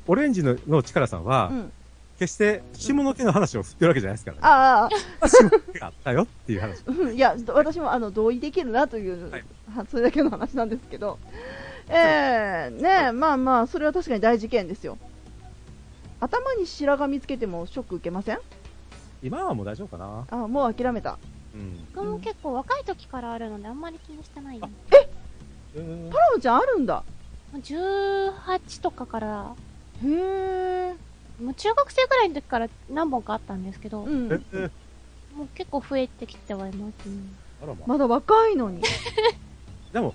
[0.07, 1.71] オレンジのの力さんは、うん。
[2.19, 4.41] 決して下の毛の話を振ってるわけじゃないですからね。
[4.43, 4.89] あ
[5.21, 6.83] あ、下の毛があったよっていう話。
[6.85, 9.43] うんいや、私もあの同意できるなという、はい
[9.73, 11.17] はそれだけの話なんですけど、
[11.87, 14.97] えー、ねまあまあ、それは確かに大事件ですよ。
[16.19, 18.39] 頭に白髪つけてもショック受けません？
[19.23, 21.17] 今はもう大丈夫かなあもう諦めた。
[21.53, 21.85] うん。
[21.95, 24.69] 僕も結構若い時からあるのであんまり気にしてないの。
[24.91, 27.03] えーパラモちゃんあるんだ。
[27.53, 29.55] 18とかから、
[30.03, 30.93] へえ。
[31.41, 34.27] もう中学生ぐらいの時から何本かあったんですけど、うん。
[34.27, 34.71] えー
[35.35, 37.15] もう結構増えてきてはいますね。
[37.85, 38.81] まだ若いのに。
[39.93, 40.13] でも、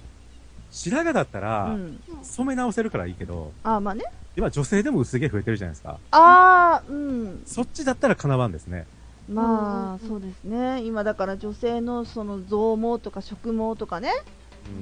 [0.70, 1.98] 白髪だったうら、ん。
[2.22, 4.04] 染め直せるからいいけど、あまあね。
[4.36, 5.98] 今女性でも薄毛増えてるじゃないですか。
[6.10, 6.94] あー、う
[7.28, 7.42] ん。
[7.46, 8.86] そっちだったらかなわんですね。
[9.28, 10.82] まあ、うんそうですね。
[10.82, 14.10] 今だから女性のその増毛とか植毛とかね、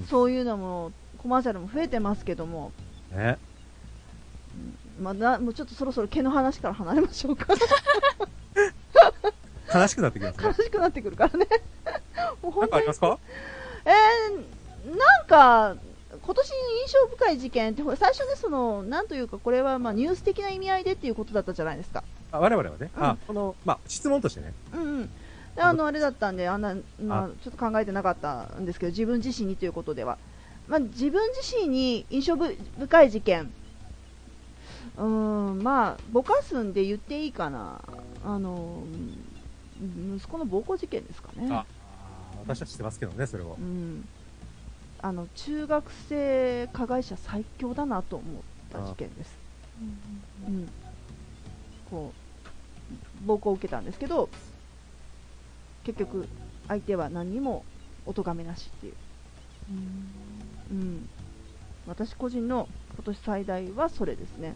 [0.01, 0.07] うん。
[0.07, 2.73] そういうのも、コマーシャルも増えてますけども、
[3.13, 3.39] ね。
[5.01, 7.55] まあな、もうちょっとそろそろ毛の話から離れましょうか。
[9.75, 10.55] 悲しくなってきます悲ね。
[10.55, 11.47] しくなってくるからね。
[12.43, 13.19] もうなん本当にかありますか？
[13.87, 15.77] えー、なんか、
[16.25, 16.55] 今年印
[16.93, 22.05] 象深い事件って、最初ね、その、なんというか、これはまあニュース的な意味合いでっていうことだったじゃないですか。
[22.31, 24.53] あ我々はね、うんあ、この、まあ、質問としてね。
[24.75, 25.11] うんうん。
[25.55, 30.19] であの、あれだったんで、あんな、まああ、ちょっと考えてなかったんですけど、自分自身にということでは。
[30.69, 33.53] まあ、自分自身に印象ぶ深い事件。
[34.97, 37.81] うーん、まあ、ぼかすんで言っていいかな。
[38.25, 39.33] あの、うん
[40.17, 41.49] 息子の暴行事件ですかね。
[41.51, 41.67] あ、
[42.47, 43.61] 私は知ってますけどね、それをう。
[43.61, 44.07] ん、
[45.01, 49.37] あの中学生加害者最強だなと思った事件です、
[50.47, 50.69] うん、
[51.91, 52.13] こ
[53.25, 54.29] う暴行を受けたんですけど
[55.85, 56.29] 結局
[56.69, 57.65] 相手は何にも
[58.07, 58.95] お咎めなしっていう、
[60.71, 61.09] うん、
[61.87, 64.55] 私個人の今年最大はそれですね、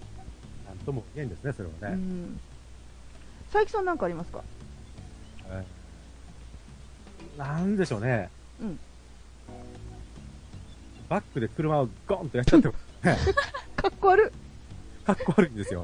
[0.66, 1.94] なんとも言えんですね、それはね。
[1.94, 2.40] うん、
[3.52, 4.42] 佐伯さん何かありますか？
[5.48, 7.38] えー。
[7.38, 8.30] なんでしょうね。
[8.60, 8.78] うん。
[11.08, 13.16] バックで車をゴンとやっちゃっても、ね、
[13.76, 14.32] かっこ悪
[15.04, 15.82] かっこ悪いんですよ。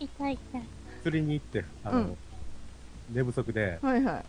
[0.00, 0.62] 痛い痛い。
[1.02, 2.16] 釣りに行って、あの、うん
[3.10, 4.24] 寝不足でい、はいはい、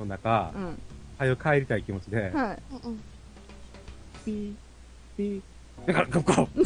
[0.00, 0.78] の中う、ん。
[1.18, 3.00] 早く帰りたい気持ちで、はい、うんうん。
[4.24, 4.54] ピー、
[5.16, 5.42] ピー、
[5.86, 6.48] だから、ここ。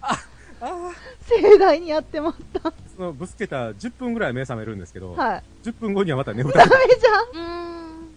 [0.00, 0.16] あ、
[0.60, 2.68] あ盛大にやってました。
[2.68, 5.42] ーその、ぶつけた10分ぐらい目覚めるんですけど、はい。
[5.64, 6.88] 10分後にはまた眠ダたい。
[6.88, 7.44] メじゃん。
[7.44, 8.08] うーん。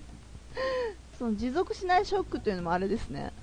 [1.17, 3.34] その持続しないショックというのもあれですね。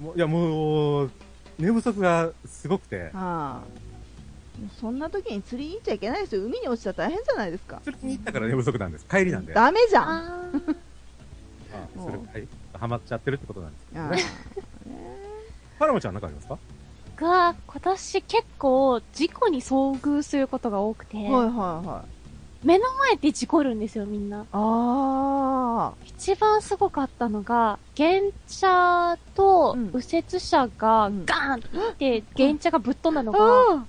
[0.00, 1.10] もういや、もう、
[1.58, 3.81] 寝不足がすごくて、ああ。
[4.80, 6.42] そんな時に釣りに行っちゃいけないですよ。
[6.44, 7.80] 海に落ちたら大変じゃないですか。
[7.84, 9.06] 釣りに行ったから寝不足なんです。
[9.06, 9.52] 帰りなんで。
[9.52, 10.04] あダメじゃん。
[10.04, 10.50] あ
[11.74, 12.02] あー。
[12.02, 12.46] それ
[12.78, 14.22] ハマっちゃってるってことなんですけどあね。
[15.78, 16.58] パラモちゃんなんかありますか？
[17.16, 21.50] 僕は今年結構事故に遭遇することが多くて、はいはい
[21.86, 22.66] はい。
[22.66, 24.46] 目の前で事故るんですよ、みんな。
[24.52, 33.38] あ一番すごかったのが、原車とうん右折車がうんガーンっていって、原車がぶっ飛んだのあ。
[33.38, 33.84] が、あ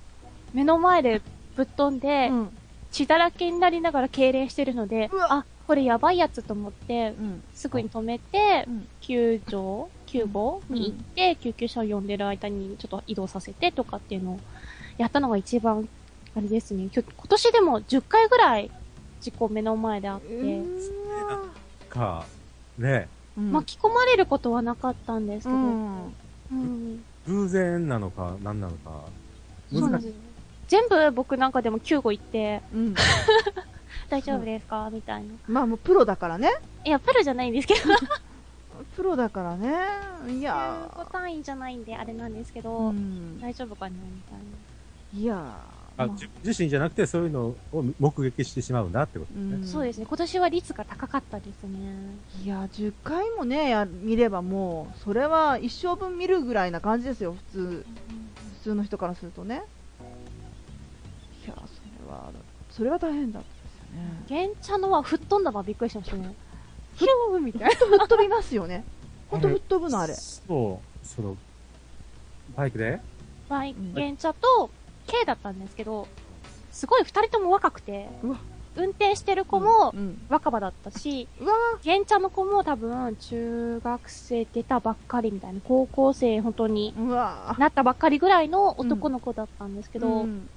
[0.54, 1.20] 目の前で
[1.56, 2.50] ぶっ飛んであ。、うん。
[2.90, 7.42] 血だらけになりながら痙攣してるのであ、これやばいやつと思って、うん。
[7.52, 14.40] すぐに止めてうん、救助、救護に行って、救急車を呼んでる間にちょっと移動させてとかっていうのを
[14.96, 15.88] やったのが一番、
[16.36, 16.88] あれですね。
[16.94, 18.70] 今年でも10回ぐらい
[19.20, 20.62] 事故目の前であって、
[21.88, 22.26] か、
[22.78, 26.14] ねうん巻き込まれることはなかったんですけど、うん。
[26.52, 29.04] うん偶然なのか、何なのか、
[29.72, 30.14] 難しい。
[30.68, 32.94] 全部僕なんかでも救護行って、うん。
[34.10, 34.90] 大丈夫ですか？
[34.92, 35.28] みたいな。
[35.48, 36.50] まあもうプロだからね。
[36.84, 37.80] いや、プロじゃないんですけど、
[38.96, 39.72] プロだからね。
[40.28, 43.40] いや15単位じゃないんであれなんですけど、うん。
[43.40, 45.20] 大丈夫かなみたいな。
[45.20, 45.56] いや
[45.96, 49.54] あ自自身じゃなくて、そういうのを目撃してしまうんだってことですね。
[49.54, 50.06] うんそうですね。
[50.08, 51.78] 今年は率が高かったですね。
[52.42, 57.86] いや、10回もね、や見ればもう、それは一生分見るぐらいな感じですよ、普通。
[58.58, 59.62] 普通の人からするとね。
[62.32, 64.48] いや、それは、大変だったですよね。
[64.48, 66.34] 原茶のは吹っ飛んだのはびっくりしましたね。
[66.96, 67.74] ヒューみたいな。
[67.74, 68.84] 吹っ飛びますよね。
[69.30, 70.14] ほんと吹っ飛ぶの、あれ。
[70.14, 71.36] そう、その、
[72.56, 73.00] バイクで？
[73.48, 74.70] バイうん原茶と
[75.06, 76.08] K だったんですけど、
[76.70, 78.38] すごい二人とも若くて、うわ
[78.76, 80.20] 運転してる子もうん。
[80.28, 90.48] 若葉だったし、うわ玄茶の子も多分中学生出たばっかりみたいな、高校生本当になったばっかりぐらいの男の子だったんですけーど、うん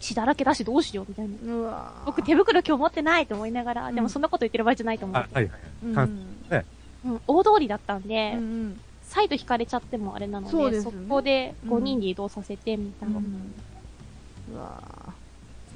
[0.00, 1.54] 血だらけだしどうしようみたいな。
[1.54, 5.28] うわー僕手袋今日持ってないと思いながら、うんでもそんなこと言ってる場合じゃないと思うあ、。
[5.32, 6.04] はいはいうんは
[6.58, 6.64] い。
[7.04, 13.18] うん、大通りだったんで、うんうん再度引かれちゃってもあれなので、そうでねこでうん5人で移動させてみたいな。
[13.18, 13.54] うん
[14.52, 14.82] うわ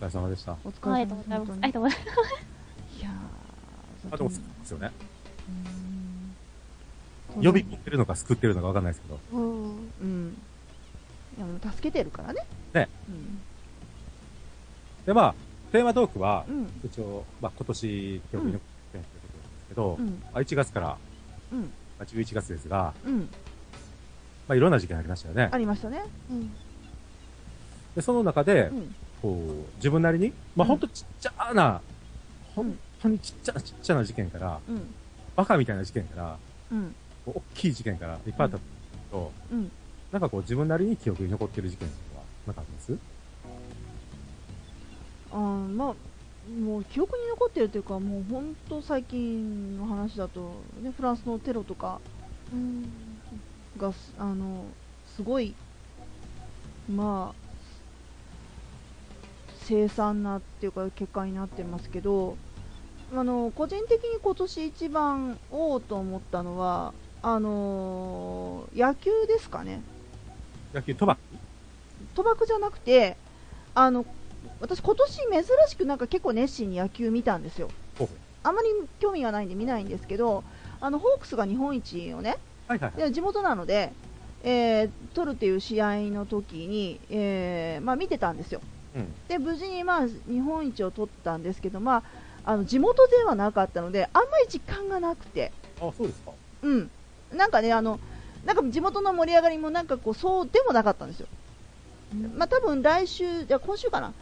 [0.01, 0.53] お疲れ様でした。
[0.53, 1.53] ーお疲あれりがとうございます。
[1.53, 3.01] あ様りがとうございます。
[3.01, 4.91] いやーあ、でも、そうですよね。
[7.35, 9.21] うん呼び込んでるのか救ってるのかわかんないですけど。
[9.33, 9.91] うん。
[10.03, 10.37] うん。
[11.39, 12.45] いや、助けてるからね。
[12.75, 12.89] ね。
[13.09, 13.41] うん。
[15.07, 15.35] で、まあ、
[15.73, 16.67] テーマトークはう、ん。
[16.85, 20.07] 一応、まあ、今年、記憶に残ってるんですけど、うん。
[20.07, 20.97] まあ1月から、
[21.53, 21.61] うん。
[21.61, 21.67] ま
[22.01, 23.19] あ、11月ですが、うん。
[23.21, 23.27] ま
[24.49, 25.59] あ、いろんな事件ありましたよねあ。
[25.59, 26.03] りましたね。
[26.31, 26.51] うん。
[27.95, 28.95] で、その中でう、ん。
[29.23, 29.39] こ
[29.73, 31.81] う、自分なりに、まあ、うんほんとちっちゃな、
[32.55, 34.95] 本当にちっちゃなちっちゃな事件から、うん。
[35.37, 36.37] バカみたいな事件から、
[36.73, 36.95] うん。
[37.27, 38.59] 大きい事件からいっぱいあった
[39.13, 39.71] と、うん。
[40.11, 42.99] なんかこう自分なりに記憶に残ってる事件とかは、なんかあります？
[45.33, 45.95] あーまあ、
[46.63, 52.01] もう記憶に残ってるというか、もう本当最近の話だと、ね、フランスのテロとか
[52.53, 53.21] うん。
[53.77, 54.65] がす、あの、
[55.17, 55.55] すごい、
[56.89, 57.51] まあ、
[59.65, 62.37] 凄惨なっていうか結果になってますけど、
[63.15, 69.83] あの、個人的に今年一番おおと思ったのは、あの野球ですかね。
[70.73, 71.21] 野球、賭博
[72.15, 73.17] 賭博じゃなくて、
[73.75, 74.05] あの、
[74.61, 77.69] 私今年珍しくなんか結構熱心に野球見たんですよ。
[78.43, 78.69] あまり
[78.99, 80.45] 興味がないんで見ないんですけど、
[80.81, 83.03] あの、ホークスが日本一をね、はいはいはい。
[83.09, 83.93] で地元なので、
[84.43, 88.61] えー取るっていう試合の時に、えーまあ見てたんですよ。
[88.95, 89.15] うん。
[89.29, 92.03] で、無事にまあ日本一を取ったんですけど、まあ、
[92.45, 96.33] あの、地元ではなかったので、あんまり実感がなくて、あ、そうですか。
[96.63, 96.91] うん。
[97.35, 98.01] なんかね、あの、
[98.47, 101.27] なんか地元の盛り上がりもなんかこう、そうでもなかったんですよ。
[102.37, 104.15] まあ多分来週、じゃあ今週かな。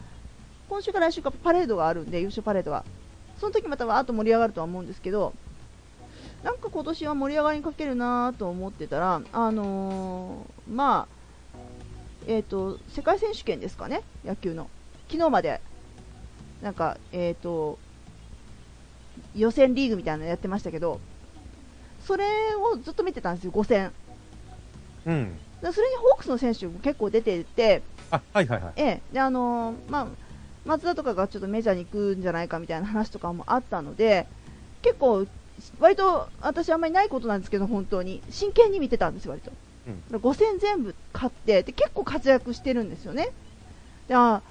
[0.69, 2.85] 今週か来週かパレードがあるんで、優勝パレードが。
[3.39, 5.33] その時またわーっと盛り上がるとは思うんですけど、
[6.43, 11.57] なんか今年は盛り上がりにかけるなーと思ってたら、あのーまあ、
[12.27, 14.69] えっ、と、世界選手権ですかね、野球の。
[15.09, 15.59] 昨日まで、
[16.61, 17.79] なんか、えっ、と、
[19.35, 20.99] 予選リーグみたいなのやってましたけど、
[22.05, 23.91] それをずっと見てたんですよ、5戦。
[25.05, 25.37] うん。
[25.61, 28.73] でそれにホークスの選手も結構出てて、あ、はいはいはい。
[28.75, 30.07] ええ、であのーまあ、
[30.65, 34.27] 松田とかがちょっとメジャーに行くんじゃないかみたいな話とかもあったので、
[34.81, 35.25] 結構、
[35.79, 39.51] 割と私、あんまりないことなんですけど、本当に真剣に見てたんですよ、割と。
[39.87, 43.29] うんだから5戦全部勝ってで、結構活躍してるんですよね。
[44.07, 44.41] であ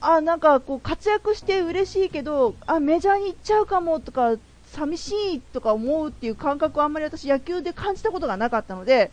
[0.00, 9.10] あなんかこう活躍して嬉しいけど、あメジャーに行っちゃうかもとか、寂しいとか思うっていう感覚をあんまり私、野球で感じたことがなかったので。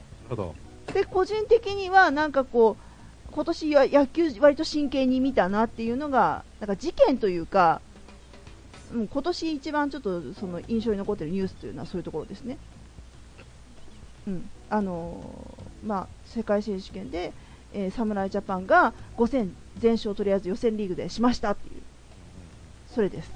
[0.93, 2.88] で個人的にはなんかこう
[3.32, 7.82] 今年は野球割と真剣に見たなっていうのがなんか事件というか、
[8.94, 12.58] うん、今年一番ちょっとその印象に残ってるニュースというのはそういうところですね。
[14.28, 17.32] うん、あのーまあ世界選手権で、
[17.74, 21.82] えー侍ジャパンが5戦全勝とりあえず予選リーグでしましたっていう
[22.94, 23.32] それです。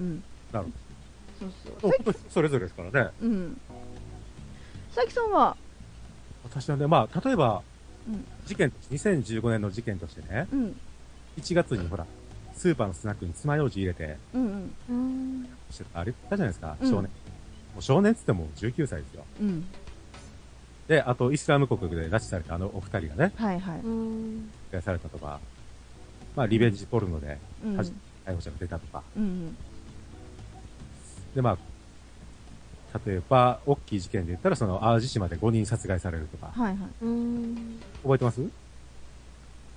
[0.00, 0.22] うん。
[0.52, 0.66] なる
[1.38, 1.72] そうそう。
[1.82, 1.94] ほど。
[1.94, 3.10] さ本当にそれぞれですからね。
[3.20, 3.60] うん。
[4.94, 5.56] 佐伯さんは、
[6.44, 7.73] 私はね、まあ、例えば、うん
[8.46, 10.76] 事件、2015年の事件としてね、うん、
[11.38, 12.06] 1月にほら、
[12.54, 15.48] スーパーのスナックに爪楊枝入れて、うん、うん、
[15.94, 17.02] あれ言ったじゃないですか、うん少年。
[17.02, 17.10] も
[17.78, 19.24] う少年っつっても19歳ですよ。
[19.40, 19.64] うん。
[20.86, 24.82] で、あと、イスラム国で拉致されたあのお二人がね、はいはい。
[24.82, 25.40] されたとか、
[26.36, 27.78] まあ、リベンジポルノでうん。
[27.78, 29.56] 逮捕者が出たとか、うん。
[31.34, 31.58] で、まあ、
[33.06, 36.78] 例えば、大きい事件で言ったら、その、淡路島で5人殺害されるとか、はいはい。
[37.02, 37.80] うん。
[38.02, 38.40] 覚えてます？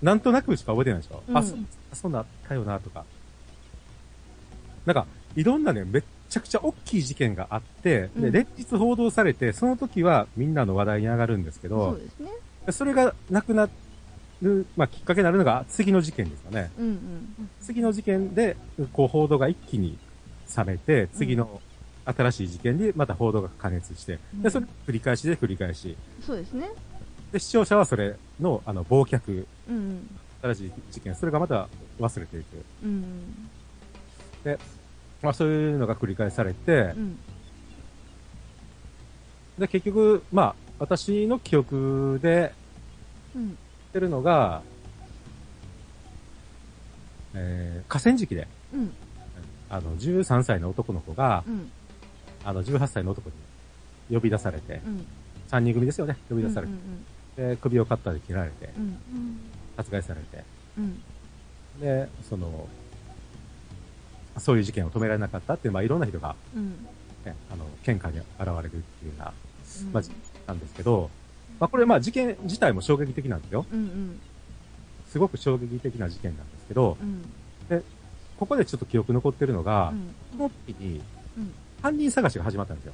[0.01, 1.55] なんとなくしか覚えてないでしょ、うんあ、そ、
[1.91, 3.05] あそんなあったよな、とか。
[4.85, 12.29] なんか、いろんなね、めっちゃくちゃ大きい事件があって、で、うん連日報道されて、その時はみんなの話題に上がるんですけそどう、ですね。
[12.71, 13.69] それがなくな
[14.41, 16.69] る、まあ、きっかけになるのが次の事件ですよね。
[16.77, 17.49] うんうん。
[17.61, 18.57] 次の事件で、
[18.93, 19.97] こう、報道が一気に
[20.55, 21.61] 冷めて、次の
[22.15, 25.97] 新しい事件でまた報道が加熱して、で、それ繰り返しで繰り返し。
[26.25, 26.69] そうですね。
[27.31, 30.07] で、視聴者はそれの、あの、忘却、うん。
[30.41, 31.67] 新しい事件、それがまた
[31.99, 32.65] 忘れていく。
[32.83, 33.49] うん。
[35.21, 37.17] まあそういうのが繰り返されてう、ん。
[39.57, 42.53] で、結局、まあ、私の記憶で
[43.35, 43.57] うん。
[43.91, 44.61] てるのが、
[47.33, 48.91] えー河川敷で、うん。
[49.69, 51.71] あの、13歳の男の子が、うん。
[52.47, 53.35] あの、18歳の男に
[54.15, 55.05] 呼び出されて、うん。
[55.51, 56.69] 3人組ですよね、呼び出されう
[57.35, 57.49] て、ん。
[57.49, 58.83] で、首をカッターで切られて、うん。
[58.83, 58.97] うん。
[59.75, 60.45] 殺害されて、
[60.77, 61.01] うん。
[61.81, 62.69] で、その、
[64.37, 66.69] そういう事件を止められなかったっていう、まあ、いろんな人が、うん。
[67.25, 69.33] ね、あの、喧嘩に現れるっていうような、
[69.83, 69.91] うん。
[69.91, 70.03] まあ、
[70.47, 71.09] なんですけど、
[71.59, 73.65] まあ、これ、まあ、事件自体も衝撃的なんですよ。
[73.69, 73.79] うん。
[73.79, 74.19] うん。
[75.09, 77.83] すごく衝撃的な事件なんですけどう、ん。
[78.37, 80.15] ここでちょっと記憶残ってるのがう、ん。
[80.37, 81.01] この時に
[81.37, 82.93] うん、犯人探しが始まったんですよ。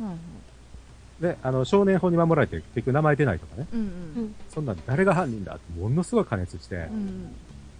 [0.00, 1.22] はいはい。
[1.22, 3.80] で、あの、少年法に守られて結局名前出ないとかね、うん。
[3.80, 3.82] う。
[3.82, 3.86] う
[4.20, 4.34] んん。
[4.48, 7.34] そんなん誰が犯人だってものすごい加熱して、うん。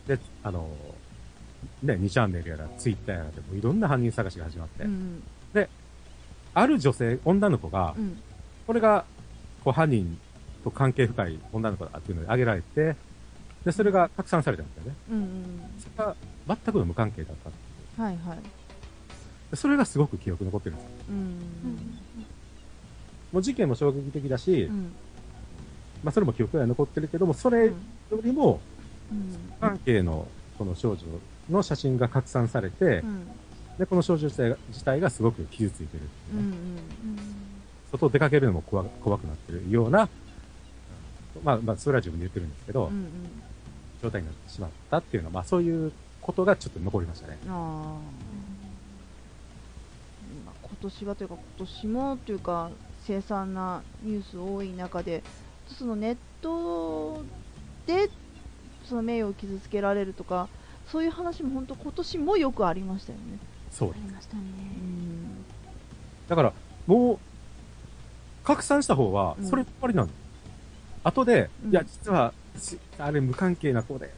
[0.06, 0.68] で、あの、
[1.82, 5.22] ね、2チャンネルやら、ツイッターやらでもいろんな犯人探しが始まって、うん。
[6.54, 8.20] ある女性、女の子がう、ん。
[8.66, 9.04] これが、
[9.64, 10.18] こう犯人
[10.64, 12.94] と関係深い女の子だっていうので挙げられて、
[13.64, 14.96] で、それが拡散されたんですよね。
[15.10, 15.60] うん。
[15.78, 16.16] それが
[16.48, 17.36] 全くの無関係だっ
[17.96, 18.38] たはいはい。
[19.52, 20.90] でそれがすごく記憶に残ってるんですよ。
[21.10, 21.16] うん。
[23.32, 24.92] もう事件も衝撃的だし、うん。
[26.02, 27.72] まあそれも記憶には残ってるけども、それよ
[28.24, 28.60] りも、
[29.12, 29.38] うん。
[29.60, 31.04] 関係のこの少女
[31.50, 33.26] の写真が拡散されて、うん。
[33.78, 36.56] で、この少女自体が自体がすごく傷ついてるっていうね、
[37.04, 37.18] うん。
[37.90, 40.08] 外出かけるのも怖怖くなってるような、うん
[41.44, 43.06] まあ、まあ、それは自分で言ってるんですけど、うん。
[44.02, 47.36] 状態になってしまったっていうのは、まあそういうことがちょっと残りましたね。
[50.82, 52.70] 年はというか、今年もというか、
[53.04, 55.22] 凄惨なニュース多い中で、
[55.66, 57.24] そのネット
[57.86, 58.08] で、
[58.84, 60.48] その名誉を傷つけられるとか、
[60.86, 63.38] そういう話も本当今年もよくありましたよね。
[63.70, 63.94] そうあ。
[63.94, 64.42] りましたね。
[64.42, 65.46] うん。
[66.28, 66.52] だから、
[66.86, 67.18] もう、
[68.44, 70.08] 拡散した方はう、んそれっぱりなの。
[71.04, 74.10] 後で、うんいや、実は、しあれ無関係な子で、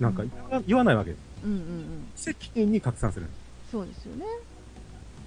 [0.00, 1.22] なんかうん言わ言わないわけです。
[1.44, 2.12] うんうんうん。
[2.14, 3.28] 責任に拡散する。
[3.70, 4.24] そうですよね。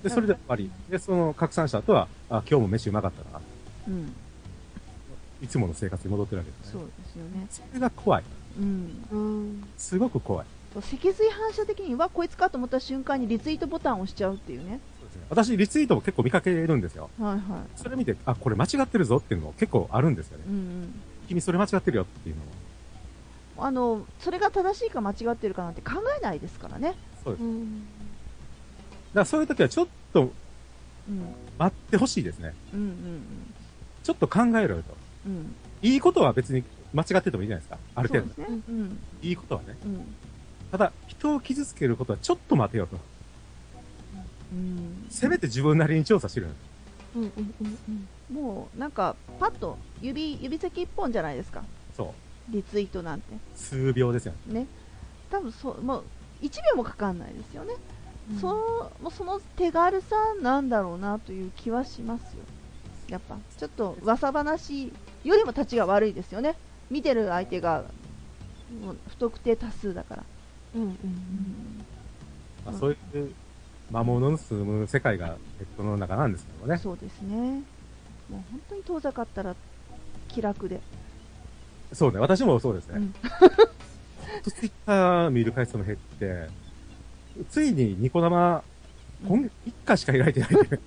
[0.03, 0.71] で、それで終わり。
[0.89, 3.41] で、その拡散した後は、あ、今日も飯うまかったな。
[3.87, 4.13] うん。
[5.41, 6.71] いつもの生活に戻ってるわけですね。
[6.73, 7.47] そうですよね。
[7.49, 8.23] それが怖い。
[8.59, 9.05] うん。
[9.11, 9.63] うん。
[9.77, 10.45] すごく怖い。
[10.79, 14.79] 脊髄反射的にはこいつかと思った瞬間にリツイートボタンを押しちゃうっていうね。
[15.29, 17.09] 私、リツイートも結構見かけるんですよ。
[17.19, 17.41] はいはい。
[17.75, 20.43] それ見て、あ、これ間違ってるぞっていうのも結構あるんですよね。
[20.47, 21.01] うんうん。
[21.27, 22.51] 君それ間違ってるよっていうのも。
[23.65, 26.95] あの、それが正しいか間違ってるかなんて考えないですからね。
[27.23, 27.43] そうです。
[27.43, 27.83] だうん。
[29.13, 30.31] からそういう時はちょっと
[31.09, 31.35] うん。
[31.57, 32.53] 待ってほしいですね。
[32.73, 33.21] うんうん
[34.03, 34.97] ちょっと考えろよと。
[35.27, 35.35] うん。
[35.35, 35.55] うん。
[35.83, 37.77] いいことは別に間違っててもいいじゃないですか。
[37.93, 38.27] ある程度。
[38.41, 38.61] ね。
[38.67, 38.99] うん。
[39.21, 39.77] いいことはね。
[39.85, 40.15] うん。
[40.71, 42.97] ただ、人を傷つけることはちょっと待てよと。
[44.53, 45.05] うん。
[45.09, 46.53] せめて自分なりに調査しろよ。
[47.15, 47.77] うんうんうん
[48.31, 48.35] うん。
[48.35, 51.63] もう、なんか、パッと、指、指先一本じゃないですか。
[51.95, 52.13] そ
[52.49, 52.51] う。
[52.51, 53.35] リツイートなんて。
[53.55, 54.33] 数秒ですよ。
[54.47, 54.65] ね。
[55.29, 56.03] 多分そう、もう、
[56.41, 57.75] 1秒もかかんないですよね。
[58.39, 58.53] その
[59.01, 62.43] もうその手軽さなんだろうなという気はしますよ。
[63.09, 64.93] やっぱ、ちょっと噂話
[65.25, 66.55] よりも立ちが悪いですよね。
[66.89, 67.83] 見てる相手が
[68.81, 70.23] もう不特定多数だから。
[70.75, 70.89] うんうん
[72.65, 73.33] まあ、うんそういう
[73.91, 76.77] 魔物の住む世界がネットの中なんですけどね。
[76.77, 77.35] そうですね。
[78.29, 79.55] もう本当に遠ざかったら
[80.29, 80.79] 気楽で。
[81.91, 82.19] そうね。
[82.19, 82.95] 私もそうですね。
[82.97, 83.13] うん
[84.43, 86.47] ツイッター見る回数も減って、
[87.49, 88.63] ついにニコ生、
[89.27, 90.79] 今月1回しか開いてないんで、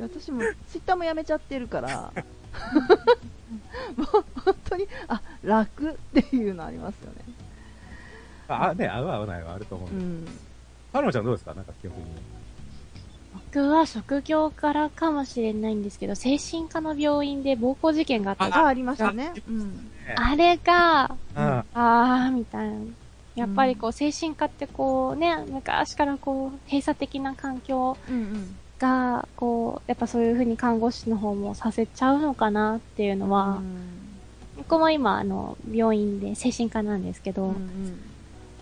[0.00, 2.12] 私もツイッターもやめちゃってるから、
[3.96, 7.16] もう本当に、あ、楽っていうのありますよね。
[8.48, 10.30] あ、ね、合う合わないはあると思うんで。
[10.30, 10.38] うん。
[10.92, 11.54] パロンちゃんどうですか？
[11.54, 12.04] なんか記憶に。
[13.52, 19.32] 僕は職業からかもしれないんですけど、精神科の病院で暴行事件があったじゃんあ、ありましたね。
[19.48, 19.90] うん。
[20.16, 22.74] あれが、ああー、みたいな。
[23.40, 27.96] やっぱりこう、精神科ってこうね、昔からこう、閉鎖的な環境。
[28.80, 33.60] が、こう、やっぱそういう風に看護師の方もさせちゃうのかなっていうのは、
[34.56, 38.10] 僕も今、あの、病院で精神科なんですけど、うんうん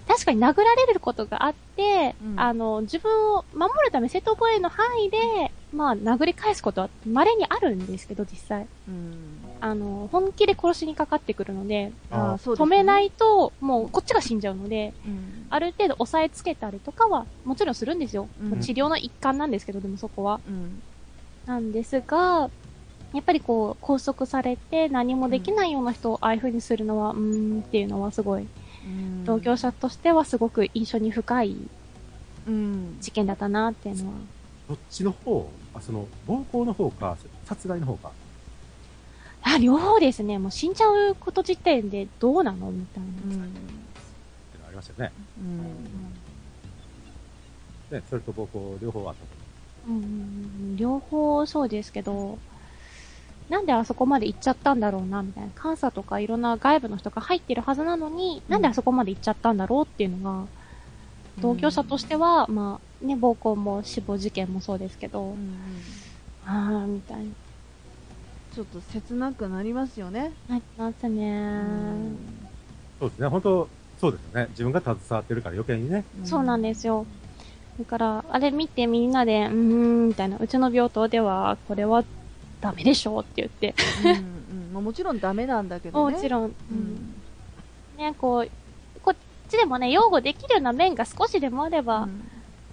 [0.09, 5.19] 確かに殴られることがあって、うんあの、自分を守るため、正当防衛の範囲で、
[5.71, 8.67] まあ、殴り返すことは稀にあるんですけど、実際。
[8.89, 9.38] うん。
[9.61, 18.29] あの、本気で殺しにかかってくるので、あーそうですね止めないと、もうこっちが死んじゃうので、うんある程度押さえつけたりとかは、もちろんするんですよ。
[18.43, 20.41] うん治療の一環なんですけど、でもそこは。
[20.47, 20.83] うん
[21.47, 22.51] なんですが、
[23.15, 28.45] やっぱりこう、拘束されて何もできないような人をああいう風にするのは、うーんっていうのはすごい、う
[28.87, 31.57] ん同居者としてはすごく印象に深い
[32.47, 32.97] うん。
[33.01, 34.15] 事件だったなっていうのは。
[34.69, 38.11] どっちの方あ、その、暴行の方か、殺害の方か。
[39.43, 40.39] あ、両方ですね。
[40.39, 43.09] もう死んじゃうこと時点でどうなのみたいな。
[43.37, 43.45] うん。
[43.45, 45.15] ってのありましたよね。
[45.39, 45.43] う
[47.95, 47.99] ん。
[47.99, 49.27] ね、それと暴行両方あったと。
[49.89, 52.39] うんうんうん両方そうですけど、
[53.49, 55.51] なんであそこまで行っちゃったんだろうな、みたいな。
[55.61, 60.47] 監査とかいろんな外部の人が入ってるはずなのに、なんであそこまで行っちゃったんだろうっていうのが、
[61.41, 65.57] 同居者としては、まあ、ね、暴行も死亡事件もそうですけど、うんうん
[66.45, 67.25] あー、みたいな。
[68.59, 70.33] ちょっと切なくなりますよね。
[70.49, 71.63] なりますね、
[72.99, 73.69] そうですね、本当
[74.01, 74.47] そうですよね。
[74.51, 76.03] 自分が携わってるから余計にね。
[76.25, 77.07] そうなんですよ。
[77.79, 82.03] だから、あれ見てみんなで、うーん、みたいな、うちの病棟では、これは
[82.61, 86.17] ダメでしょうって言って、うんうんまあ、もちろんダメなんだけどね。
[86.17, 87.15] もちろん、ううんん
[87.97, 89.17] ね、こう、こっ
[89.49, 92.23] ちでもね、擁護できるような面が少しでもあれば、うん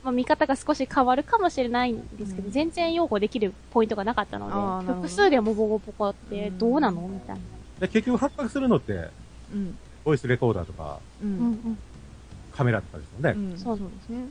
[0.05, 7.41] まあ、見方が少し変わるかもしれないんですけど、うん全然擁護できるポイントがなかったので、複数でもボコボコってどうなのみたいな。
[7.79, 9.09] で、結局発覚するのって、
[9.51, 11.77] うんボイスレコーダーとかううんん
[12.55, 13.31] カメラとかですもんね。
[13.31, 14.27] うんそうそうですね。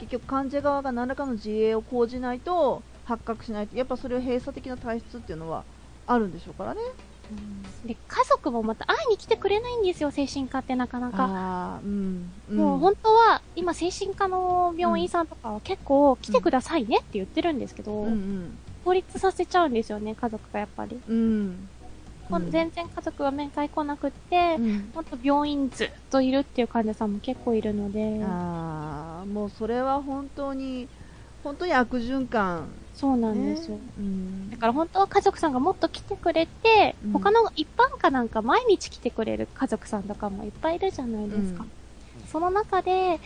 [0.00, 5.64] 結局患者側が何らかの自衛を講じないと発覚しないと、やっぱそれを閉鎖的な体質っていうのは
[6.06, 6.80] あるんでしょうからね。
[7.30, 7.88] うん。
[7.88, 11.80] で、家族もまた会いに来てくれないんですよ、精神科ってなかなか。
[11.84, 12.30] うん。
[12.50, 18.58] うんもう本当は、今精神科の病院さんとかは結構来てくださいねって言ってるんですけど、うんうん。
[18.84, 21.00] 孤立させちゃうんですよね、家族がやっぱり。
[21.08, 21.68] うん。
[22.50, 30.88] 全然家族が面会来なくって、うんほんと病院ずっといるっていう患者さんも結構いるので、ああ、もうそれは本当に、
[31.44, 32.68] 本当に悪循環。
[32.96, 33.76] そうなんですよ。
[33.76, 41.62] ねうんだから本当は家族さんがもっと来てくれて、うん他の一般科なんか毎日来てくれる家族さんとかもいっぱいいるじゃないですか。
[41.62, 41.70] うん
[42.32, 43.20] その中で、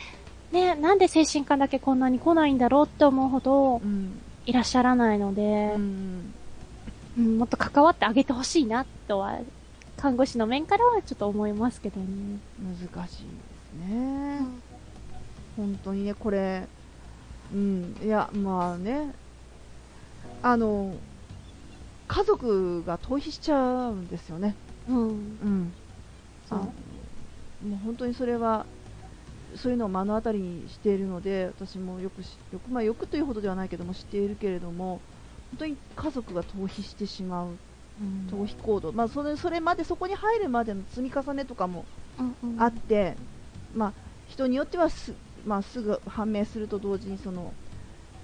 [0.53, 4.21] ね、なんで精神科だけこんなに来ないんだろうって思うほどうん。
[4.47, 6.35] いらっしゃらないので、うん。
[7.19, 9.39] うんもっと関わってあげてほしいなとは、
[9.97, 12.07] 看護師の面からはちょっと思いますけどね。
[12.59, 13.29] 難しいで
[13.87, 14.41] すね。
[15.57, 16.67] 本当にね、これ、
[17.53, 19.13] うん、いや、まあね、
[20.43, 20.95] あの、
[22.09, 24.57] 家族が逃避しちゃうんですよね。
[24.89, 24.99] うん。
[24.99, 25.75] うん。
[26.49, 26.61] そう
[27.67, 28.67] もう本当にそれは、
[29.55, 35.01] そういうのを目の当たりにしているので、私もよくし、よく、まあよくというほどではないけども、知っているけれども、
[35.51, 37.59] 本当に家族が逃避してしまう、
[38.31, 41.85] 逃避行動、まあそれ、それまで、そこに入るまでの積み重ねとかも
[42.19, 43.17] うんうんあって、
[43.75, 43.93] まあ、
[44.27, 45.15] 人によってはす,、
[45.45, 47.53] まあ、すぐ判明すると同時にその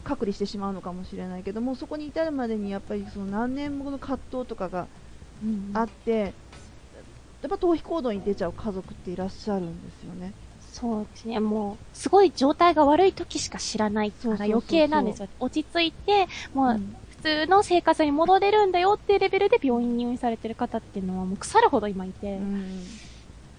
[0.06, 4.86] 隔離してしまうのかもしれないけどもそこに至るまでにやっぱりその何年もの葛藤とかが
[5.44, 6.32] うんあって、やっ
[7.50, 10.32] ぱ逃避行動に出ちゃう家族っていらっしゃるんですよね。
[10.72, 11.40] そうですね。
[11.40, 15.28] もう、すごい状態が悪い時しか知らないから余計なんですよ。
[15.40, 22.84] 落ち着いて、もう、うん普通の生活に戻れるんだよっていうレベルで病院に入院されてる方っていうのはもう腐るほど今いて、うん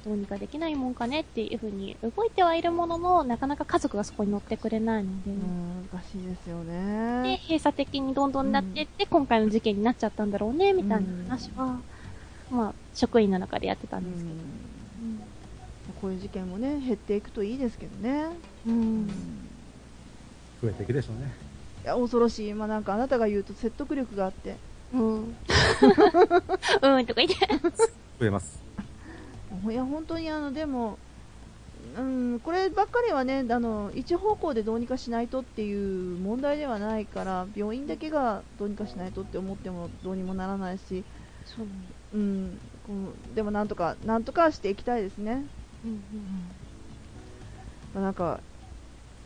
[0.07, 7.41] どうにかできないもんかねっていうふうに動いてはいるものの、なかなか家族がそこに乗ってくれないので、うん難しいですよで、ね。
[7.43, 11.77] 閉鎖的にどんどんなっていって、今回の事件になっちゃったんだろうね、みたいな話は、
[12.49, 14.35] まあ、職員の中でやってたうんですけど。
[14.35, 14.41] ん
[16.01, 18.27] こういう事件もね減っていくといいですけどね。
[18.65, 18.73] うん。
[18.73, 19.07] うん
[20.61, 21.33] 増えていくでしょうね。
[21.83, 24.55] いや恐ろしい、まあ、なんかあなたが言うと説得力があって、
[24.93, 25.01] うん。
[26.81, 27.35] うん、とか言って。
[28.19, 28.66] 増えます。
[29.69, 30.97] いや本当にあのでも、
[31.97, 41.03] うん、こればっかりはねあの一方向でどうにかしないとっていう問題ではないから病院だけがどうにかしないとって思ってもどうにもならないし、
[41.45, 41.67] そう。
[42.13, 42.93] うん、こ
[43.33, 45.45] うでもなんとかなんとかしていきたいですね。
[45.85, 46.01] うん
[47.93, 48.39] まあなんか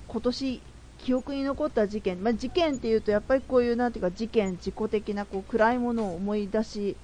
[0.07, 0.61] 今年
[0.99, 6.95] 記憶に残った事件、まあ、事件っていうとやっぱりこういうなんていうか事件事故的なこう暗いものを思い出し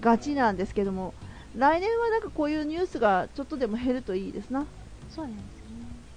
[0.00, 1.14] がちなんですけども
[1.56, 4.66] 来年はなんかこういうニュースがちょっとでも減るといいですな。
[5.10, 5.56] そうなんです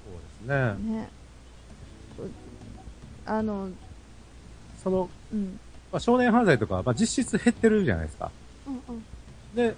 [0.04, 0.94] そうですね。
[0.94, 1.10] ね。
[3.26, 3.70] あの、
[4.84, 5.60] その、うん。
[5.92, 8.32] まあ、少年犯罪とかは、まあ、実質減ってるじゃないですか。
[8.66, 8.74] ね。
[8.90, 9.04] うんうん。
[9.56, 9.76] で、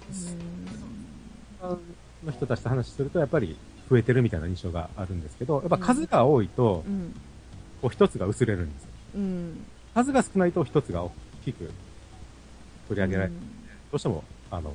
[2.24, 3.56] の人たちと話すると、やっぱり
[3.88, 7.14] 増えてるみたいな印象があるんですけど、やっぱ数が多いとう、ん。
[7.80, 8.88] こう一つが薄れるんですよ。
[9.16, 9.64] うん。
[9.94, 11.12] 数が少ないと一つが大
[11.44, 11.70] きく
[12.88, 13.34] 取り上げられ、ど
[13.92, 14.72] うしても、あの、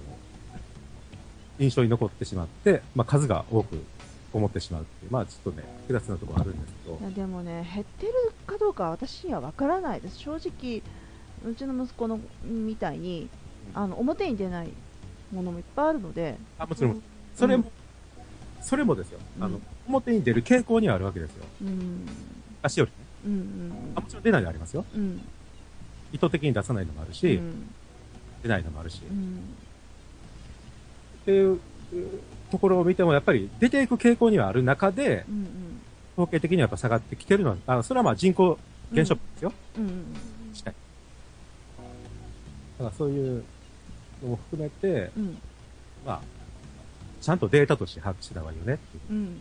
[1.60, 3.84] 印象に残ってしまって、まあ、数が多く
[4.34, 8.14] 思ってしまうっていう、まあ、ちょっとね、複雑なところあるんですけどい、やでもね、減ってる
[8.46, 10.20] かどうかは私には分からないです。
[10.20, 10.82] 正直、
[11.50, 13.30] うちの息子のみたいに、
[13.74, 14.70] あの、表に出ない
[15.32, 17.02] ものもいっぱいあるので、あ、もちろん、
[17.36, 17.72] それも、
[18.62, 19.20] それもですよ。
[19.40, 21.46] あの、表に出る傾向にはあるわけですよ。
[21.62, 22.06] うん。
[22.62, 22.98] 足よりね。
[23.26, 23.32] うん。
[23.32, 24.86] うんあ、もちろん出ないのありますよ。
[24.96, 25.22] うん。
[26.12, 27.70] 意図的に出さないのもあるうし、ん。
[28.44, 29.02] 出ないのもあるし。
[29.10, 29.40] うん。
[31.28, 31.60] っていう
[32.50, 35.48] ところを見ても、やっぱり出ていく傾向にはある中で、うんうん。
[36.14, 38.58] 統計的にはやっぱ下がってきてるのは、あそれはまあ人口
[38.94, 39.52] 減少ですよ。
[39.78, 40.06] うんうん。
[40.54, 40.74] 近い。
[42.80, 43.44] だからそういう
[44.24, 45.38] のも含めて、うん。
[46.06, 46.22] まあ、
[47.22, 49.04] ちゃんとデータとして把握してた方がいいよねっていう。
[49.12, 49.18] うん。
[49.18, 49.38] うん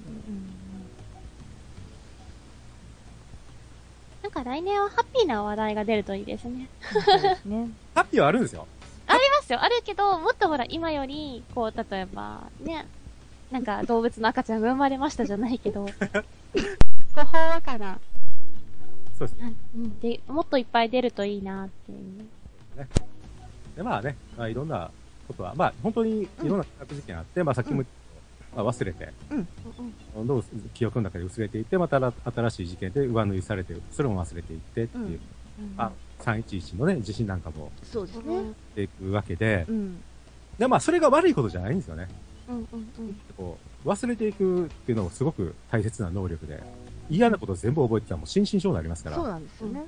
[4.22, 6.68] なんか来年はハッピーな話題が出るといいですね。
[6.92, 7.68] そうですね。
[7.94, 8.66] ハッピーはあるんですよ。
[9.06, 9.62] ありますよ。
[9.62, 12.86] あるけど、もっとほら、今より、こう、例えば、ね、
[13.50, 15.90] なんか動物の赤ちゃんが生まれましたじゃないけど、 こ
[17.22, 17.98] う、ほんわかな、
[19.18, 19.54] そうですね。
[19.74, 22.26] うん、で、もっといっぱい出るといいなっていう。
[23.76, 24.90] で、まあね、まあいろんな
[25.26, 27.86] ことは、まあ本当にいろんな科学事件あって、まあさっきも言っ
[28.54, 29.46] た、まあ忘れて、うんうん。
[30.14, 30.42] どんどん
[30.74, 35.20] 記憶の中で薄れていって、また新しい事件で上塗りされて、それも忘れていってっていう、
[35.60, 38.36] うんあ、311のね、地震なんかもそうですね。
[38.36, 40.02] うんしていくわけでう、ん。
[40.58, 42.08] で、まあそれが悪いことじゃないんですよね。
[42.48, 43.20] うんうんうん。
[43.36, 46.62] こう、忘れていくっていうのもすごく大切な能力で、
[47.08, 49.16] 嫌なこと全部覚えてたらもう心身症になりますから。
[49.16, 49.84] そうなんですよね。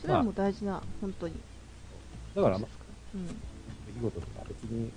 [0.00, 1.34] それはもう大事な、本当に。
[2.34, 2.68] だから、まあ、
[3.14, 3.26] うん。
[3.26, 4.90] 出来事とか別に、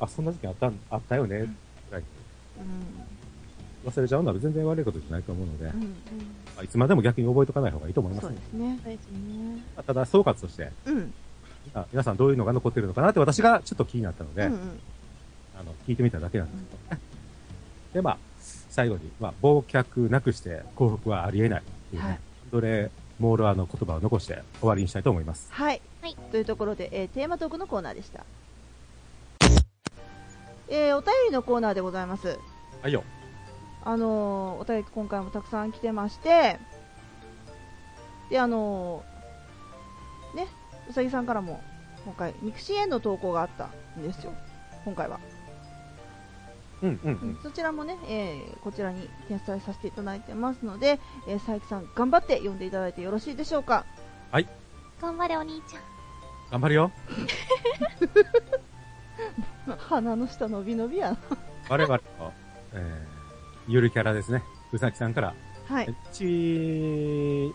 [0.00, 1.46] あ、そんな時期あったん、あったよね、ぐ
[1.90, 2.02] らい
[3.90, 5.82] 忘れちゃうのは全然悪いことじゃないと思うので、うん。
[5.82, 5.88] うん。
[6.56, 8.66] まあ、いつまでも逆に覚えとかない方がいいと思いますねそうで。
[8.66, 8.80] すね。
[8.82, 9.62] そうですね。
[9.76, 11.14] まあただ、総括として、うん。
[11.74, 14.58] あ皆さんどういうのが残ってるのかなって私がちょっと気になったので、うんうん。
[15.58, 17.02] あの、聞いてみただけなんですけどね。
[17.94, 22.20] で、まあ、最後に、まあ、忘却なくして幸福はありえないっていうね、はい
[22.50, 25.48] どれ、モールアの言葉を残して終わりにしたいと思います。
[25.50, 25.82] はい。
[26.00, 28.24] はいというところで、えーテーマトークのコーナーでした。
[30.68, 32.38] えーお便りのコーナーでございます。
[32.82, 33.02] はいよ。
[33.84, 36.58] あのーお便り今回もたくさん来てまして、
[38.30, 40.48] で、あのーね、
[40.88, 41.62] うさぎさんからも、
[42.04, 44.32] 今回、ミクシーへの投稿があったんですよ。
[44.84, 45.20] 今回は。
[46.80, 47.38] うんうんうん。
[47.42, 53.84] そちらもね、えーこちらに転載させていただいてますので、えー、佐伯さん、頑張って読んでいただいてよろしいでしょうか。
[55.00, 55.82] 頑張れお兄ちゃん。
[56.50, 56.90] 頑張るよ。
[59.78, 61.18] 鼻の下伸び伸びやな。
[61.68, 62.32] 我々の、
[62.72, 63.07] えー、
[63.68, 64.42] ゆるキャラですね。
[64.72, 65.34] うさきさんから、
[65.68, 65.94] はい。
[66.12, 66.24] ち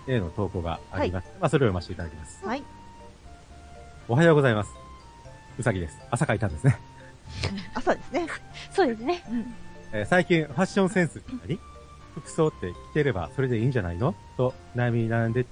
[0.07, 1.27] への投稿があります。
[1.39, 2.45] まあ、それを読ませていただきます。
[2.45, 2.63] はい。
[4.07, 4.71] おはようございます。
[5.57, 5.97] うさぎです。
[6.11, 6.77] 朝書いたんですね。
[7.73, 8.27] 朝ですね。
[8.71, 9.23] そうですね。
[9.29, 9.53] うん。
[9.93, 11.59] えー最近、ファッションセンスって何
[12.15, 14.13] 服装って着てればそれでいいんじゃないの？
[14.37, 15.45] と悩み悩んで、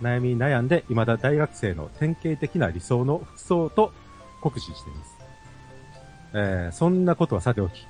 [0.00, 3.92] 悩み悩んで、未だ大学生の典型的な理想の服装と
[4.40, 5.18] 酷使しています。
[6.34, 7.86] えーそんなことはさておき、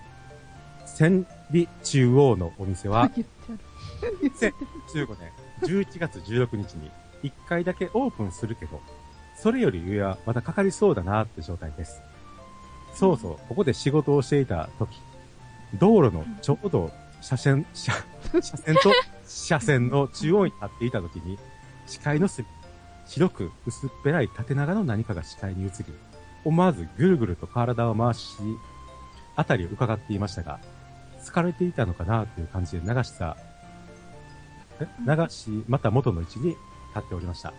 [0.87, 3.53] 千里中央のお店は、言って
[4.05, 4.57] やる言ってやる
[5.07, 5.33] 15年
[5.63, 6.91] 11月16日に
[7.23, 8.81] 1回だけオープンするけど、
[9.37, 12.01] それより上はまたかかりそうだなって状態です。
[12.95, 14.91] そうそう、ここで仕事をしていた時、
[15.79, 16.91] 道路のちょうど
[17.21, 17.93] 車線、車、
[18.43, 18.93] 車線と
[19.27, 21.39] 車線の中央に立っていた時に、
[21.87, 22.47] 視界の隅、
[23.07, 25.85] 白く薄っぺらい縦長の何かが視界に映り、
[26.45, 28.37] 思わずぐるぐると体を回し、
[29.37, 30.61] あたりを伺っていましたが、
[31.29, 33.37] 疲れていたのかなという感じで流した
[34.81, 34.87] え？
[35.07, 36.59] 流し、また元の位置に立
[37.01, 37.53] っておりました。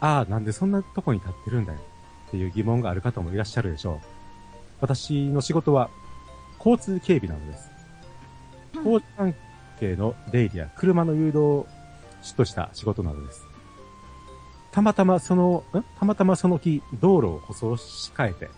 [0.00, 1.78] ああ、なんでそんなとこに立ってるんだよ。
[2.28, 3.98] っていう疑問がある方もいらっしゃるでしょう。
[4.80, 5.90] 私の仕事は
[6.58, 7.70] 交通警備なのです。
[8.76, 9.34] 交通関
[9.78, 11.66] 係の出入りや車の誘導を
[12.22, 13.42] 主とした仕事なのです。
[14.70, 15.82] たまたまその、ん？
[15.98, 18.48] たまたまその日、道路を舗装し替えて、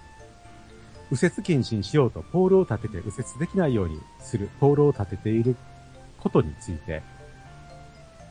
[1.12, 5.56] 右折禁止にしようとポールを立てて右折できないようにするポールを立てている
[6.18, 7.02] ことについて、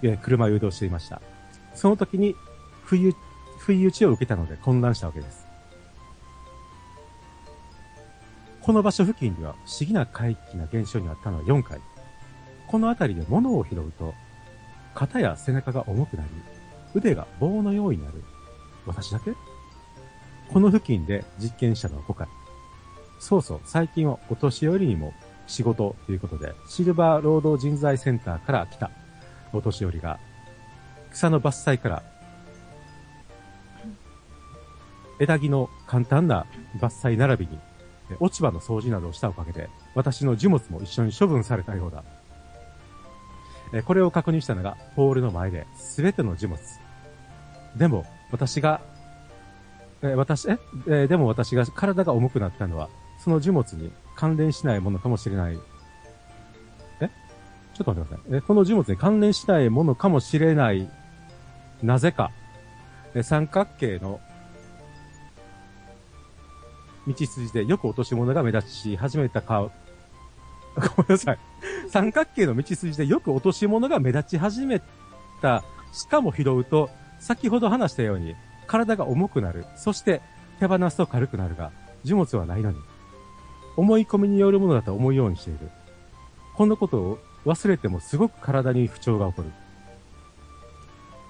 [0.02, 1.22] え車を誘導していました。
[1.76, 2.36] その時に、
[2.84, 3.14] 不意、
[3.60, 5.46] 不意打ちを受けたので混乱したわけです。
[8.62, 11.80] この場所付近では不思議な怪奇な現象にあったのは4回。
[12.68, 14.16] この辺りで物を拾うと、
[14.96, 16.30] 肩や背中が重くなり、
[16.96, 18.24] 腕が棒のようになる。
[18.88, 19.34] 私だけ？
[20.52, 22.28] この付近で実験したのは5回。
[23.22, 25.14] そうそう、最近はお年寄りにも
[25.46, 28.90] 仕事ということで、シルバー労働人材センターから来た
[29.54, 30.20] お年寄りが、
[31.12, 32.04] 草の伐採から、
[35.20, 36.48] 枝木の簡単な
[36.80, 37.60] 伐採並びに、
[38.20, 42.04] 落ち葉の掃除などをしたおかげで、私の樹木も一緒に処分されたようだ。
[43.72, 46.58] えこれを確認したのが、ポールの前で、すべての樹木。
[47.78, 48.82] でも、私が、
[50.02, 50.48] え私、
[50.88, 52.90] えでも私が体が重くなったのは、
[53.24, 55.60] その樹木に関連しないものかもしれない。
[57.02, 57.10] え？
[57.76, 58.38] ちょっと待ってください。
[58.38, 60.90] えこの樹木に関連しないものかもしれない。
[61.84, 62.32] なぜか、
[63.14, 64.20] え三角形の、
[67.08, 69.70] 道筋でよく落とし物が目立ち始めたか、
[70.96, 71.40] ごめんなさい。
[71.90, 74.82] 三角形の道筋でよく落とし物が目立ち始め
[75.42, 78.36] た、しかも拾うと、先ほど話したように、
[78.68, 79.66] 体が重くなる。
[79.76, 80.22] そして、
[80.60, 81.72] 手放すと軽くなるが、
[82.04, 82.78] 樹木はないのに。
[83.76, 85.70] 思い込みによるものだと思うようにしている。
[86.56, 89.52] こんなことを忘れてもすごく体に不調が起こる。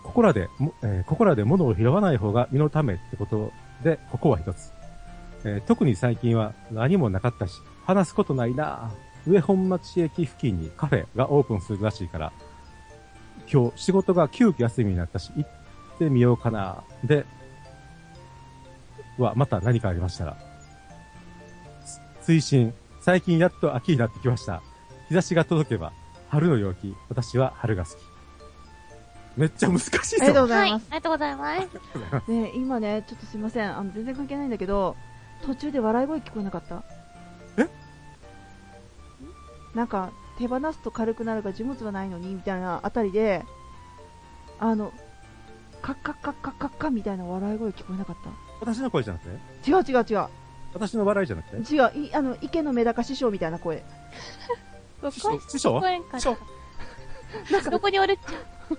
[0.03, 0.49] ここらで、
[0.81, 3.51] えーここらで物を拾わない方が身のためってこと
[3.83, 4.71] で、ここは一つ。
[5.43, 8.91] えー特に最近は何もなかったし、話すことないな
[9.27, 12.33] 上本町駅付近にカフェがオープンするらしいから、
[13.51, 15.49] 今日仕事が急遽休みになったし、行っ
[15.97, 17.25] てみようかなで、
[19.17, 20.50] は、また何かありましたら。
[22.21, 24.61] つ推進、最近やっと秋になってきました。
[25.09, 25.91] 日差しが届けば、
[26.29, 27.97] 春の陽気、私は春が好き。
[29.37, 30.85] めっちゃ難しいありがとうございます。
[30.85, 31.61] りがとうございま
[32.25, 32.31] す。
[32.31, 33.77] ね、今ね、ちょっとすいません。
[33.77, 34.95] あの、全然関係ないんだけど、
[35.45, 36.83] 途中で笑い声聞こえなかった？
[37.57, 37.67] え？
[39.73, 43.43] なんか、手放すと軽くなるが樹物はないのに、みたいなあたりで、
[44.59, 44.91] あの、
[45.81, 48.17] カッカッカッカッカッカみたいな笑い声聞こえなかっ
[48.59, 49.71] 私の声じゃなくて？
[49.71, 50.27] た違う違う違う。
[50.73, 51.73] 私の笑いじゃなくて？
[51.73, 53.83] 違う、いあの、池のメダカ師匠みたいな声。
[55.11, 55.39] 師匠？
[55.49, 55.77] 師匠？
[55.77, 56.37] 聞こえんかっ師匠？
[57.63, 57.69] た。
[57.69, 58.13] どこにおる？
[58.13, 58.75] っちゃ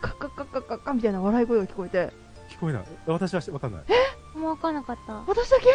[0.00, 2.12] カッカッカッカッカッカみたいな笑い声が聞こえて、
[2.50, 2.84] 聞こえない。
[3.06, 3.82] 私はわかんない。
[4.34, 4.38] う。
[4.38, 5.14] もうわかんなかった。
[5.26, 5.66] 私だけ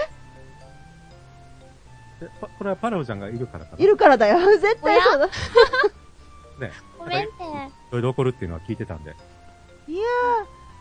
[2.22, 3.84] えパこれはパラオちゃんがいるからかな。
[3.84, 4.40] いるからだよ。
[4.60, 5.28] 絶対そうだ。
[6.60, 6.72] ね。
[6.98, 7.72] ごめんね。
[7.90, 9.16] いろいろ起こるっていうのは聞いてたんで。
[9.88, 10.04] いや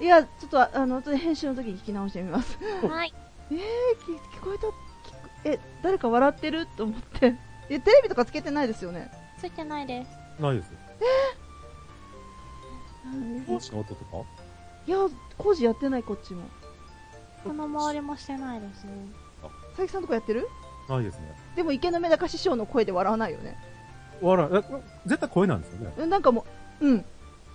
[0.00, 2.58] ー、いや、ちょっと、あの、後で編集の時に聞き直してみます。
[2.86, 3.14] はい。
[3.50, 3.58] えー、
[4.04, 7.34] 聞聞こえたえ、誰か笑ってると思って。
[7.70, 9.10] え、テレビとかつけてないですよね？
[9.38, 10.42] ついてないです。
[10.42, 10.72] ないですよ。
[13.12, 14.16] い帽子の音とか？
[14.86, 14.96] や、
[15.38, 16.42] 工事やってない、こっちも。
[17.44, 18.92] この周りもしてないですね。
[19.76, 20.48] 佐伯さんとかやってる？
[20.88, 21.34] ないですね。
[21.54, 23.56] でも池のメダカ師匠の声で笑わないよね。
[24.20, 24.62] 笑い、え
[25.06, 25.92] 絶対声なんですよね。
[25.98, 26.44] うんなんかも
[26.80, 27.04] う、うん。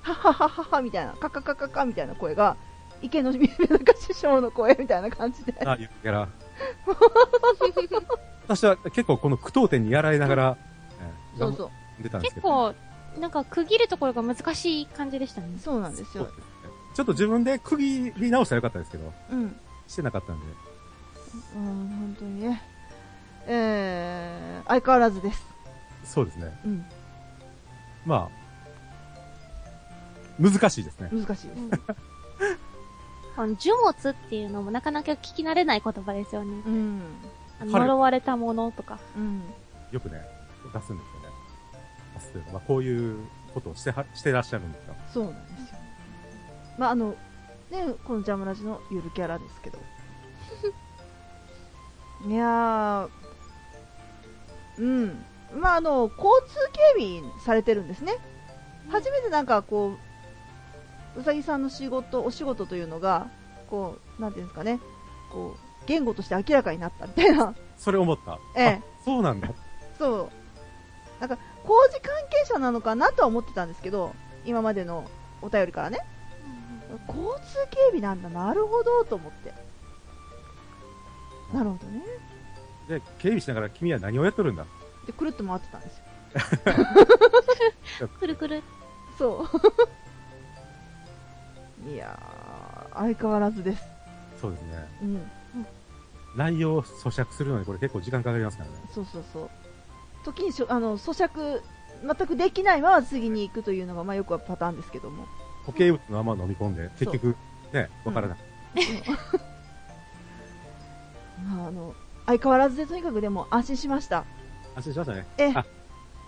[0.02, 2.56] はっはっはっはっはみたいな、カカカカカみたいな声が、
[3.04, 5.54] 池のメダカ師匠の声みたいな感じで。
[5.66, 6.28] あ、ゆるキャラ。
[8.48, 10.58] 私は結構この句読点にやられながら、
[11.36, 12.04] えーそうそう。
[12.04, 12.70] 出たんですけど。
[12.72, 12.76] 結
[13.16, 15.48] 構、なんか区切るところが難しい感じでしたね。
[15.60, 16.28] そうなんですよ。
[16.96, 19.56] ちょっと自分で区切り直したらよかったですけど、うん。
[19.88, 20.46] してなかったんで。
[21.56, 22.62] うん、本当にね。
[23.48, 25.44] えー、相変わらずです。
[26.04, 26.58] そうですね。
[26.66, 26.86] うん。
[28.06, 28.44] まあ、
[30.40, 31.10] 難しいですね。
[31.12, 31.82] 難しいです。
[33.36, 36.62] あの、樹木っていうのもなかなか聞き慣れない言葉ですよね。
[36.66, 37.02] うん。
[37.60, 39.00] あの春呪われたものとか。
[39.18, 39.42] うん。
[39.92, 40.22] よくね、
[40.74, 41.30] 出すんですよね。
[42.16, 43.18] 出すというか、まあこういう
[43.54, 44.96] ことをしては、してらっしゃるんですよ。
[45.14, 45.78] そうなんですよ。
[46.78, 47.16] まあ、あの、
[47.72, 49.80] ね、このジャムラジのゆるキャラですけど。
[52.28, 53.10] いやー、
[54.80, 55.26] うん。
[55.60, 56.56] まあ、あの、交通
[56.98, 58.18] 警備されてるんですね。
[58.90, 59.98] 初めてなんかこう、
[61.18, 63.28] うさぎさんの仕事、お仕事というのが、
[63.70, 64.80] こう、なんていうんですかね、
[65.32, 67.54] こう、言語として明らかになったみたいな。
[67.78, 68.40] それ思った。
[68.56, 69.50] ええあそうなんだ。
[69.98, 70.30] そう。
[71.20, 74.14] なんか、工事関係者なのかなとは思ってたんですけど、
[74.46, 75.06] 今までの
[75.42, 76.00] お便りからね。
[77.08, 79.54] 交通警備なんだ、なるほど、と思って。
[81.54, 82.02] なるほどね。
[82.88, 84.66] で、警備しながら君は何をやっとるんだ？
[85.06, 86.04] で、くるっと回ってたんですよ。
[88.20, 88.64] くるくる。
[89.18, 89.60] そう。
[91.88, 93.84] いやー、相変わらずです。
[94.40, 94.88] そうですね。
[95.02, 95.22] うん。
[96.36, 98.76] 内容を咀嚼するのにこれ結構時間かかりますからね。
[98.94, 99.50] そうそうそう。
[100.26, 101.62] 時にしょあの咀嚼、
[102.02, 105.28] 全くできないまま次に行くというのが、まあよくはパターンですけども。
[105.66, 107.36] 固形物のまま飲み込んで、結局、
[107.72, 108.38] ね、わからない。
[111.46, 111.94] まあ、あの、
[112.26, 114.26] 相変わらずでとにかくでも安心しました。
[114.76, 115.26] 安心しましたね。
[115.38, 115.68] ええあ、佐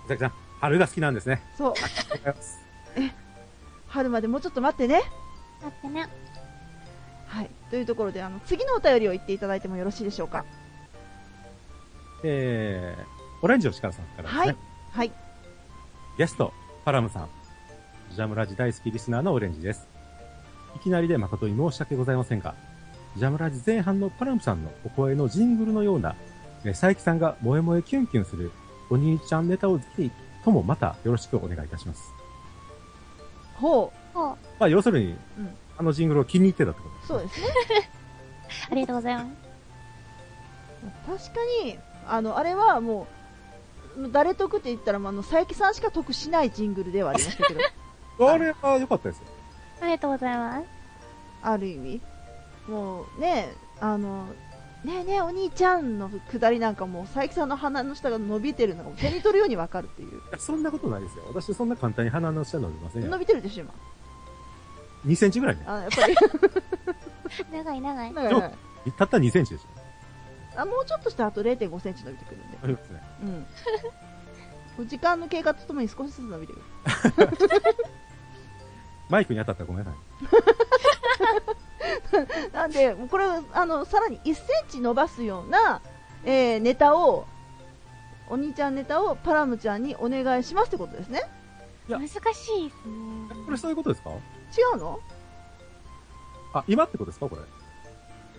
[0.09, 1.41] 々木さん、春が好きなんですね。
[1.57, 1.73] そう。
[3.87, 5.03] 春までもうちょっと待ってね。
[5.61, 6.07] だってね。
[7.27, 7.49] はい。
[7.69, 10.45] というところで、あの、次のお便りを言っていただいてもよろしいでしょうか？
[12.23, 13.05] えー、
[13.41, 14.39] オレンジの力さんからですね。
[14.39, 14.57] はい。
[14.91, 15.11] はい。
[16.17, 16.53] ゲスト、
[16.85, 17.29] パラムさん。
[18.15, 19.87] ジャムラジ大好きリスナーのオレンジです。
[20.75, 22.55] いきなりで誠に申し訳ございませんが、
[23.17, 26.15] ジャムラジ前半のパラムさんのお声のジングルのような、
[26.63, 28.51] えー佐伯さんが萌え萌えキュンキュンする
[28.89, 30.11] お兄ちゃんネタをぜひ
[30.43, 32.11] ともまたよろしくお願いいたします。
[33.55, 34.37] ほほう。
[34.59, 37.07] まあ、要するに、うんあのジングルを気に入ってたってことですう。
[37.07, 37.47] そうですね。
[38.71, 39.25] ありがとうございま
[41.17, 41.25] す。
[41.29, 43.07] 確かに、あの、あれはも
[43.97, 47.59] う、誰得って言ったら、まああの、佐伯さんしか得しないジングルではありましたけど、
[48.31, 49.25] あれは良かったですよ。
[49.81, 50.65] ありがとうございます。
[51.41, 52.01] ある意味。
[52.69, 54.27] もうね、あの、
[54.85, 61.23] ねえねえお兄ちゃんのくだりなんかもう佐伯さんの鼻の下が伸びてるのが手に取るようにわかるっていういやそんなことないですよ。
[61.27, 63.17] 私そんな簡単に鼻の下伸びません伸よ。
[63.17, 63.73] びてるでしょ今
[65.05, 65.63] 2センチぐらいね。
[65.67, 66.15] あやっぱり
[67.51, 68.13] 長い長い。
[68.13, 68.55] なんかね
[68.97, 70.61] たった2センチでしょ。
[70.61, 73.01] あもうちょっとしたらあと0 5センチ伸びてくるんでありますね。
[73.23, 73.45] うん
[74.87, 76.65] 時間の経過とともに少しずつ伸びてくる
[79.07, 79.97] マイクに当たったらごめんなさ
[82.11, 82.51] い。
[82.53, 85.81] なんで、もうこれ、あの、さらに1センチ伸ばすような、
[86.25, 87.25] えーネタを、
[88.27, 91.21] お兄ちゃんネタをパラムちゃんにお願いしますってことですね。
[91.87, 92.73] いや難しいですね。
[93.45, 94.09] これそういうことですか？
[94.57, 94.99] 違うの？
[96.53, 97.27] あ、今ってことですか？
[97.27, 97.41] これ。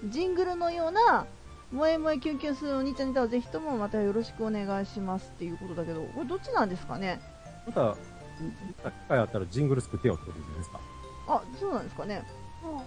[0.09, 1.27] ジングルのような、
[1.71, 7.21] 萌え萌えキュンキュンするお兄ちゃんネタをぜひともまたよろしくお願いしますっていうことだけど、これどっちなんですかね？
[7.67, 10.81] また、機会あったらジングル作ってよってことじゃないですか？
[11.29, 12.23] あ、そうなんですかね
[12.63, 12.85] も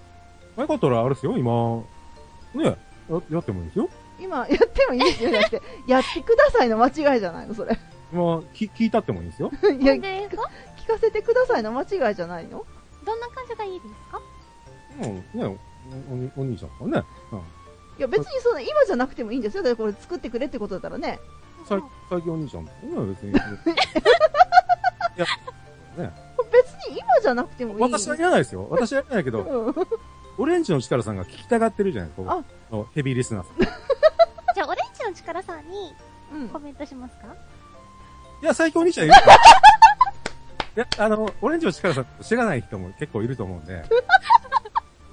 [0.61, 1.83] よかったらあれですよ、今、
[2.53, 2.77] ねや、
[3.29, 3.89] やってもいいですよ。
[4.19, 7.77] 今、やってもいいですよ、じゃなくて、やってくださいの間違いじゃないのそれ。
[8.11, 9.51] 今、き聞いたってもいいですよ。
[9.51, 10.29] う、いや、聞
[10.87, 12.65] かせてくださいの間違いじゃないの？
[13.09, 14.21] どんな感じがいいですか？
[15.01, 15.57] うん、ね
[16.37, 17.05] おお兄ちゃんがね。
[17.31, 17.39] うん。
[17.39, 17.43] い
[17.97, 19.63] や、別にその、今じゃなくてもいいんですよ。
[19.63, 21.19] だってこれ作ってくれってことだったらね。
[21.67, 23.31] さい最近お兄ちゃんとね、別に。
[23.33, 25.25] いや、
[25.97, 26.13] ね。
[26.51, 27.81] 別に今じゃなくてもいい。
[27.81, 28.67] 私はいらないですよ。
[28.69, 29.75] 私はいらないけど、うん
[30.37, 32.31] オレンジの力さんが聞きたがってるじゃないですか。
[32.31, 33.57] あこのヘビーリスナーさん。
[34.55, 35.93] じゃあ、オレンジの力さんに
[36.33, 37.35] うんコメントしますか？
[38.41, 39.15] いや、最近お兄ちゃんいる。
[40.75, 43.83] いや、あの、オレンジの力さん知らない人も結構いると思うんで。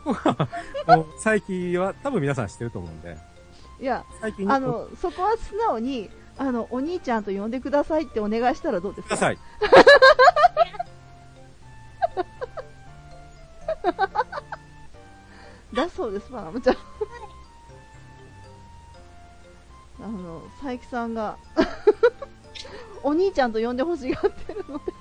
[0.05, 0.49] ここは
[0.97, 3.17] もう、最近は多分皆さん知ってると思うんで。
[3.81, 9.17] いや、最近あの、そこは素直に、あの、お兄ちゃんと呼んでくださいってお願いしたらどうですか？
[9.17, 9.39] ください。
[15.75, 16.77] だそうです、パナムちゃん。
[20.03, 21.37] あの、佐伯さんが、
[23.03, 24.93] お兄ちゃんと呼んでほしがってるので、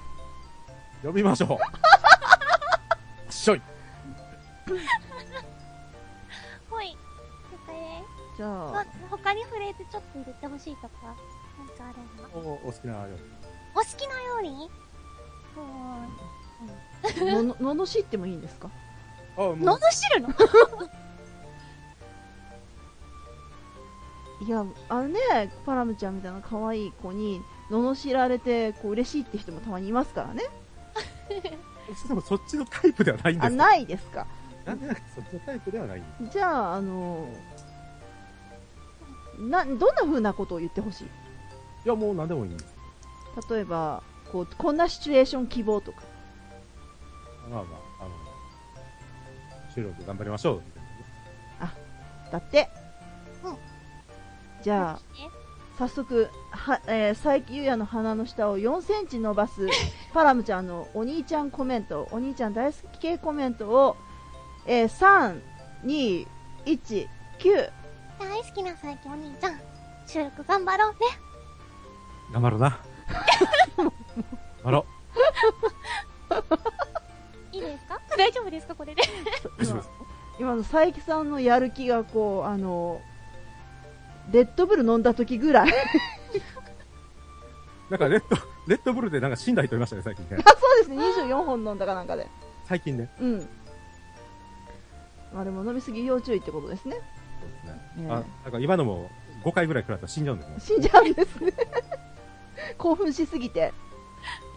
[1.06, 1.60] 呼びましょ
[3.30, 3.32] う。
[3.32, 3.62] しょい。
[6.68, 6.88] ほい。
[6.90, 6.98] 了
[7.68, 8.04] 解で
[8.34, 8.38] す。
[8.38, 11.16] じゃまあ、他にフレーズちょっと入れてほしいとか、
[11.60, 12.30] なんかあれば。
[12.34, 13.18] おお好きなよ
[13.76, 14.70] お好きなように？
[15.56, 17.48] うーん。
[17.50, 18.72] の、ののしってもいいんですか？
[19.38, 20.30] あ、もうののしるの？
[24.42, 25.20] いや、あのね、
[25.66, 30.44] パラムちゃんみたいな可愛い子に、罵られて、こう、嬉しいって人もたまにいますからね。
[32.08, 34.26] でもそっちのタイプではないんであ、すないですか？
[34.66, 36.34] なんでなそっちのタイプではないんです。
[36.34, 37.28] じゃあ、あの、
[39.40, 41.06] な、どんな風なことを言ってほしい？
[41.06, 41.10] い
[41.86, 42.74] や、もう何でもいいんです。
[43.50, 46.02] 例えば、こう、こんなシチュエーション希望とか。
[47.50, 47.68] まあま
[48.00, 48.12] あ、あの、
[49.74, 50.56] 収録頑張りましょう。
[50.66, 51.72] みたいなね
[52.32, 52.70] だって。
[53.44, 53.58] うん
[54.64, 55.00] じゃあ、
[55.78, 59.68] 早速、は、えー、佐伯優也の鼻の下を4センチ伸ばす、
[60.14, 63.98] パラムちゃんのお兄ちゃんコメント、お兄ちゃん大好き系コメントを、
[64.66, 65.42] えー、3、
[65.84, 66.28] 2、
[66.66, 67.08] 1、
[67.40, 67.72] 9。
[68.20, 69.60] 大好きな最近お兄ちゃん。
[70.08, 70.98] 収録頑張ろうね。
[72.32, 72.80] 頑張ろうな。
[73.78, 73.92] 頑
[74.64, 74.86] 張ろ
[77.52, 78.00] いい ですか？
[78.18, 78.76] 大丈夫ですか？
[78.76, 79.02] これで。
[80.40, 83.02] 今の佐伯さんのやる気がこう、あの、
[84.32, 85.74] レッドブル飲んだ時ぐらい。
[87.90, 88.36] なんかレッド、
[88.68, 90.44] レッドブルでなんか死んだ人いましたね、最近ね。
[90.44, 90.98] あ、そうですね。
[91.28, 92.28] 24本飲んだかなんかで。
[92.66, 93.10] 最近ね。
[93.20, 93.48] うん。
[95.34, 96.96] まあでも飲みすぎ要注意ってことですね。
[97.40, 98.08] そうですね。
[98.08, 99.10] ねあ、なんか今のも
[99.44, 100.56] 5回ぐらい食らったら死んじゃうんですね。
[100.60, 101.54] 死んじゃうんですね。
[102.78, 103.74] 興奮しすぎて。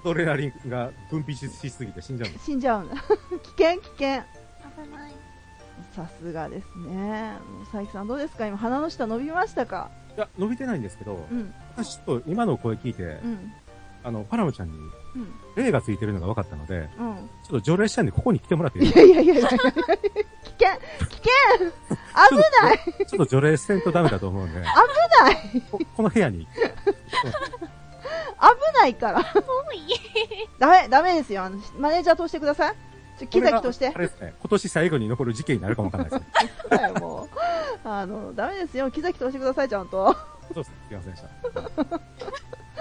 [0.03, 2.45] トレーナリンが分泌ししすぎて死んじゃうんです。
[2.47, 2.95] 死んじゃうんだ。
[3.43, 4.23] 危険、危険。
[4.85, 5.18] 危ない。
[5.99, 7.37] さすがですね。
[7.73, 8.47] 佐伯さんどうですか？
[8.47, 9.91] 今鼻の下伸びましたか？
[10.17, 13.53] いや、伸びてないんですけど、うん、私ちょっと今の声聞いて、うん、
[14.05, 14.79] あの、パラムちゃんに
[15.17, 17.17] うん、霊がついてるのが分かったので、うん。
[17.17, 21.33] ちょっと除霊したんでここに来てもらっていいいですやいやいやいや危険、危険
[22.29, 24.65] 危ないかちょっと除霊せんとダメだと思うんで、危
[25.25, 26.47] ないここの部屋に。
[26.47, 26.49] 危
[28.75, 29.25] ないから。
[30.61, 31.43] ダメ、ダメですよ。
[31.43, 32.75] あの、マネージャー通してください。
[33.27, 36.29] 木崎としてあれですね、今年最後に残る事件になるかもわかんないですね。
[36.63, 37.29] そうだよも
[37.85, 37.89] う。
[37.89, 38.91] あの、ダメですよ。
[38.91, 40.15] 木崎通してください、ちゃんと。
[40.55, 41.29] そうですね、すいませんでした。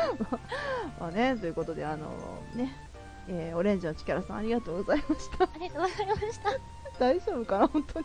[1.00, 2.08] まあね、ということで、あの、
[2.56, 2.74] ね、
[3.28, 5.44] えー、オレンジの力さんありがとうございました。
[5.46, 6.50] ありがとうございました。
[7.00, 7.96] 大丈夫かな本当に。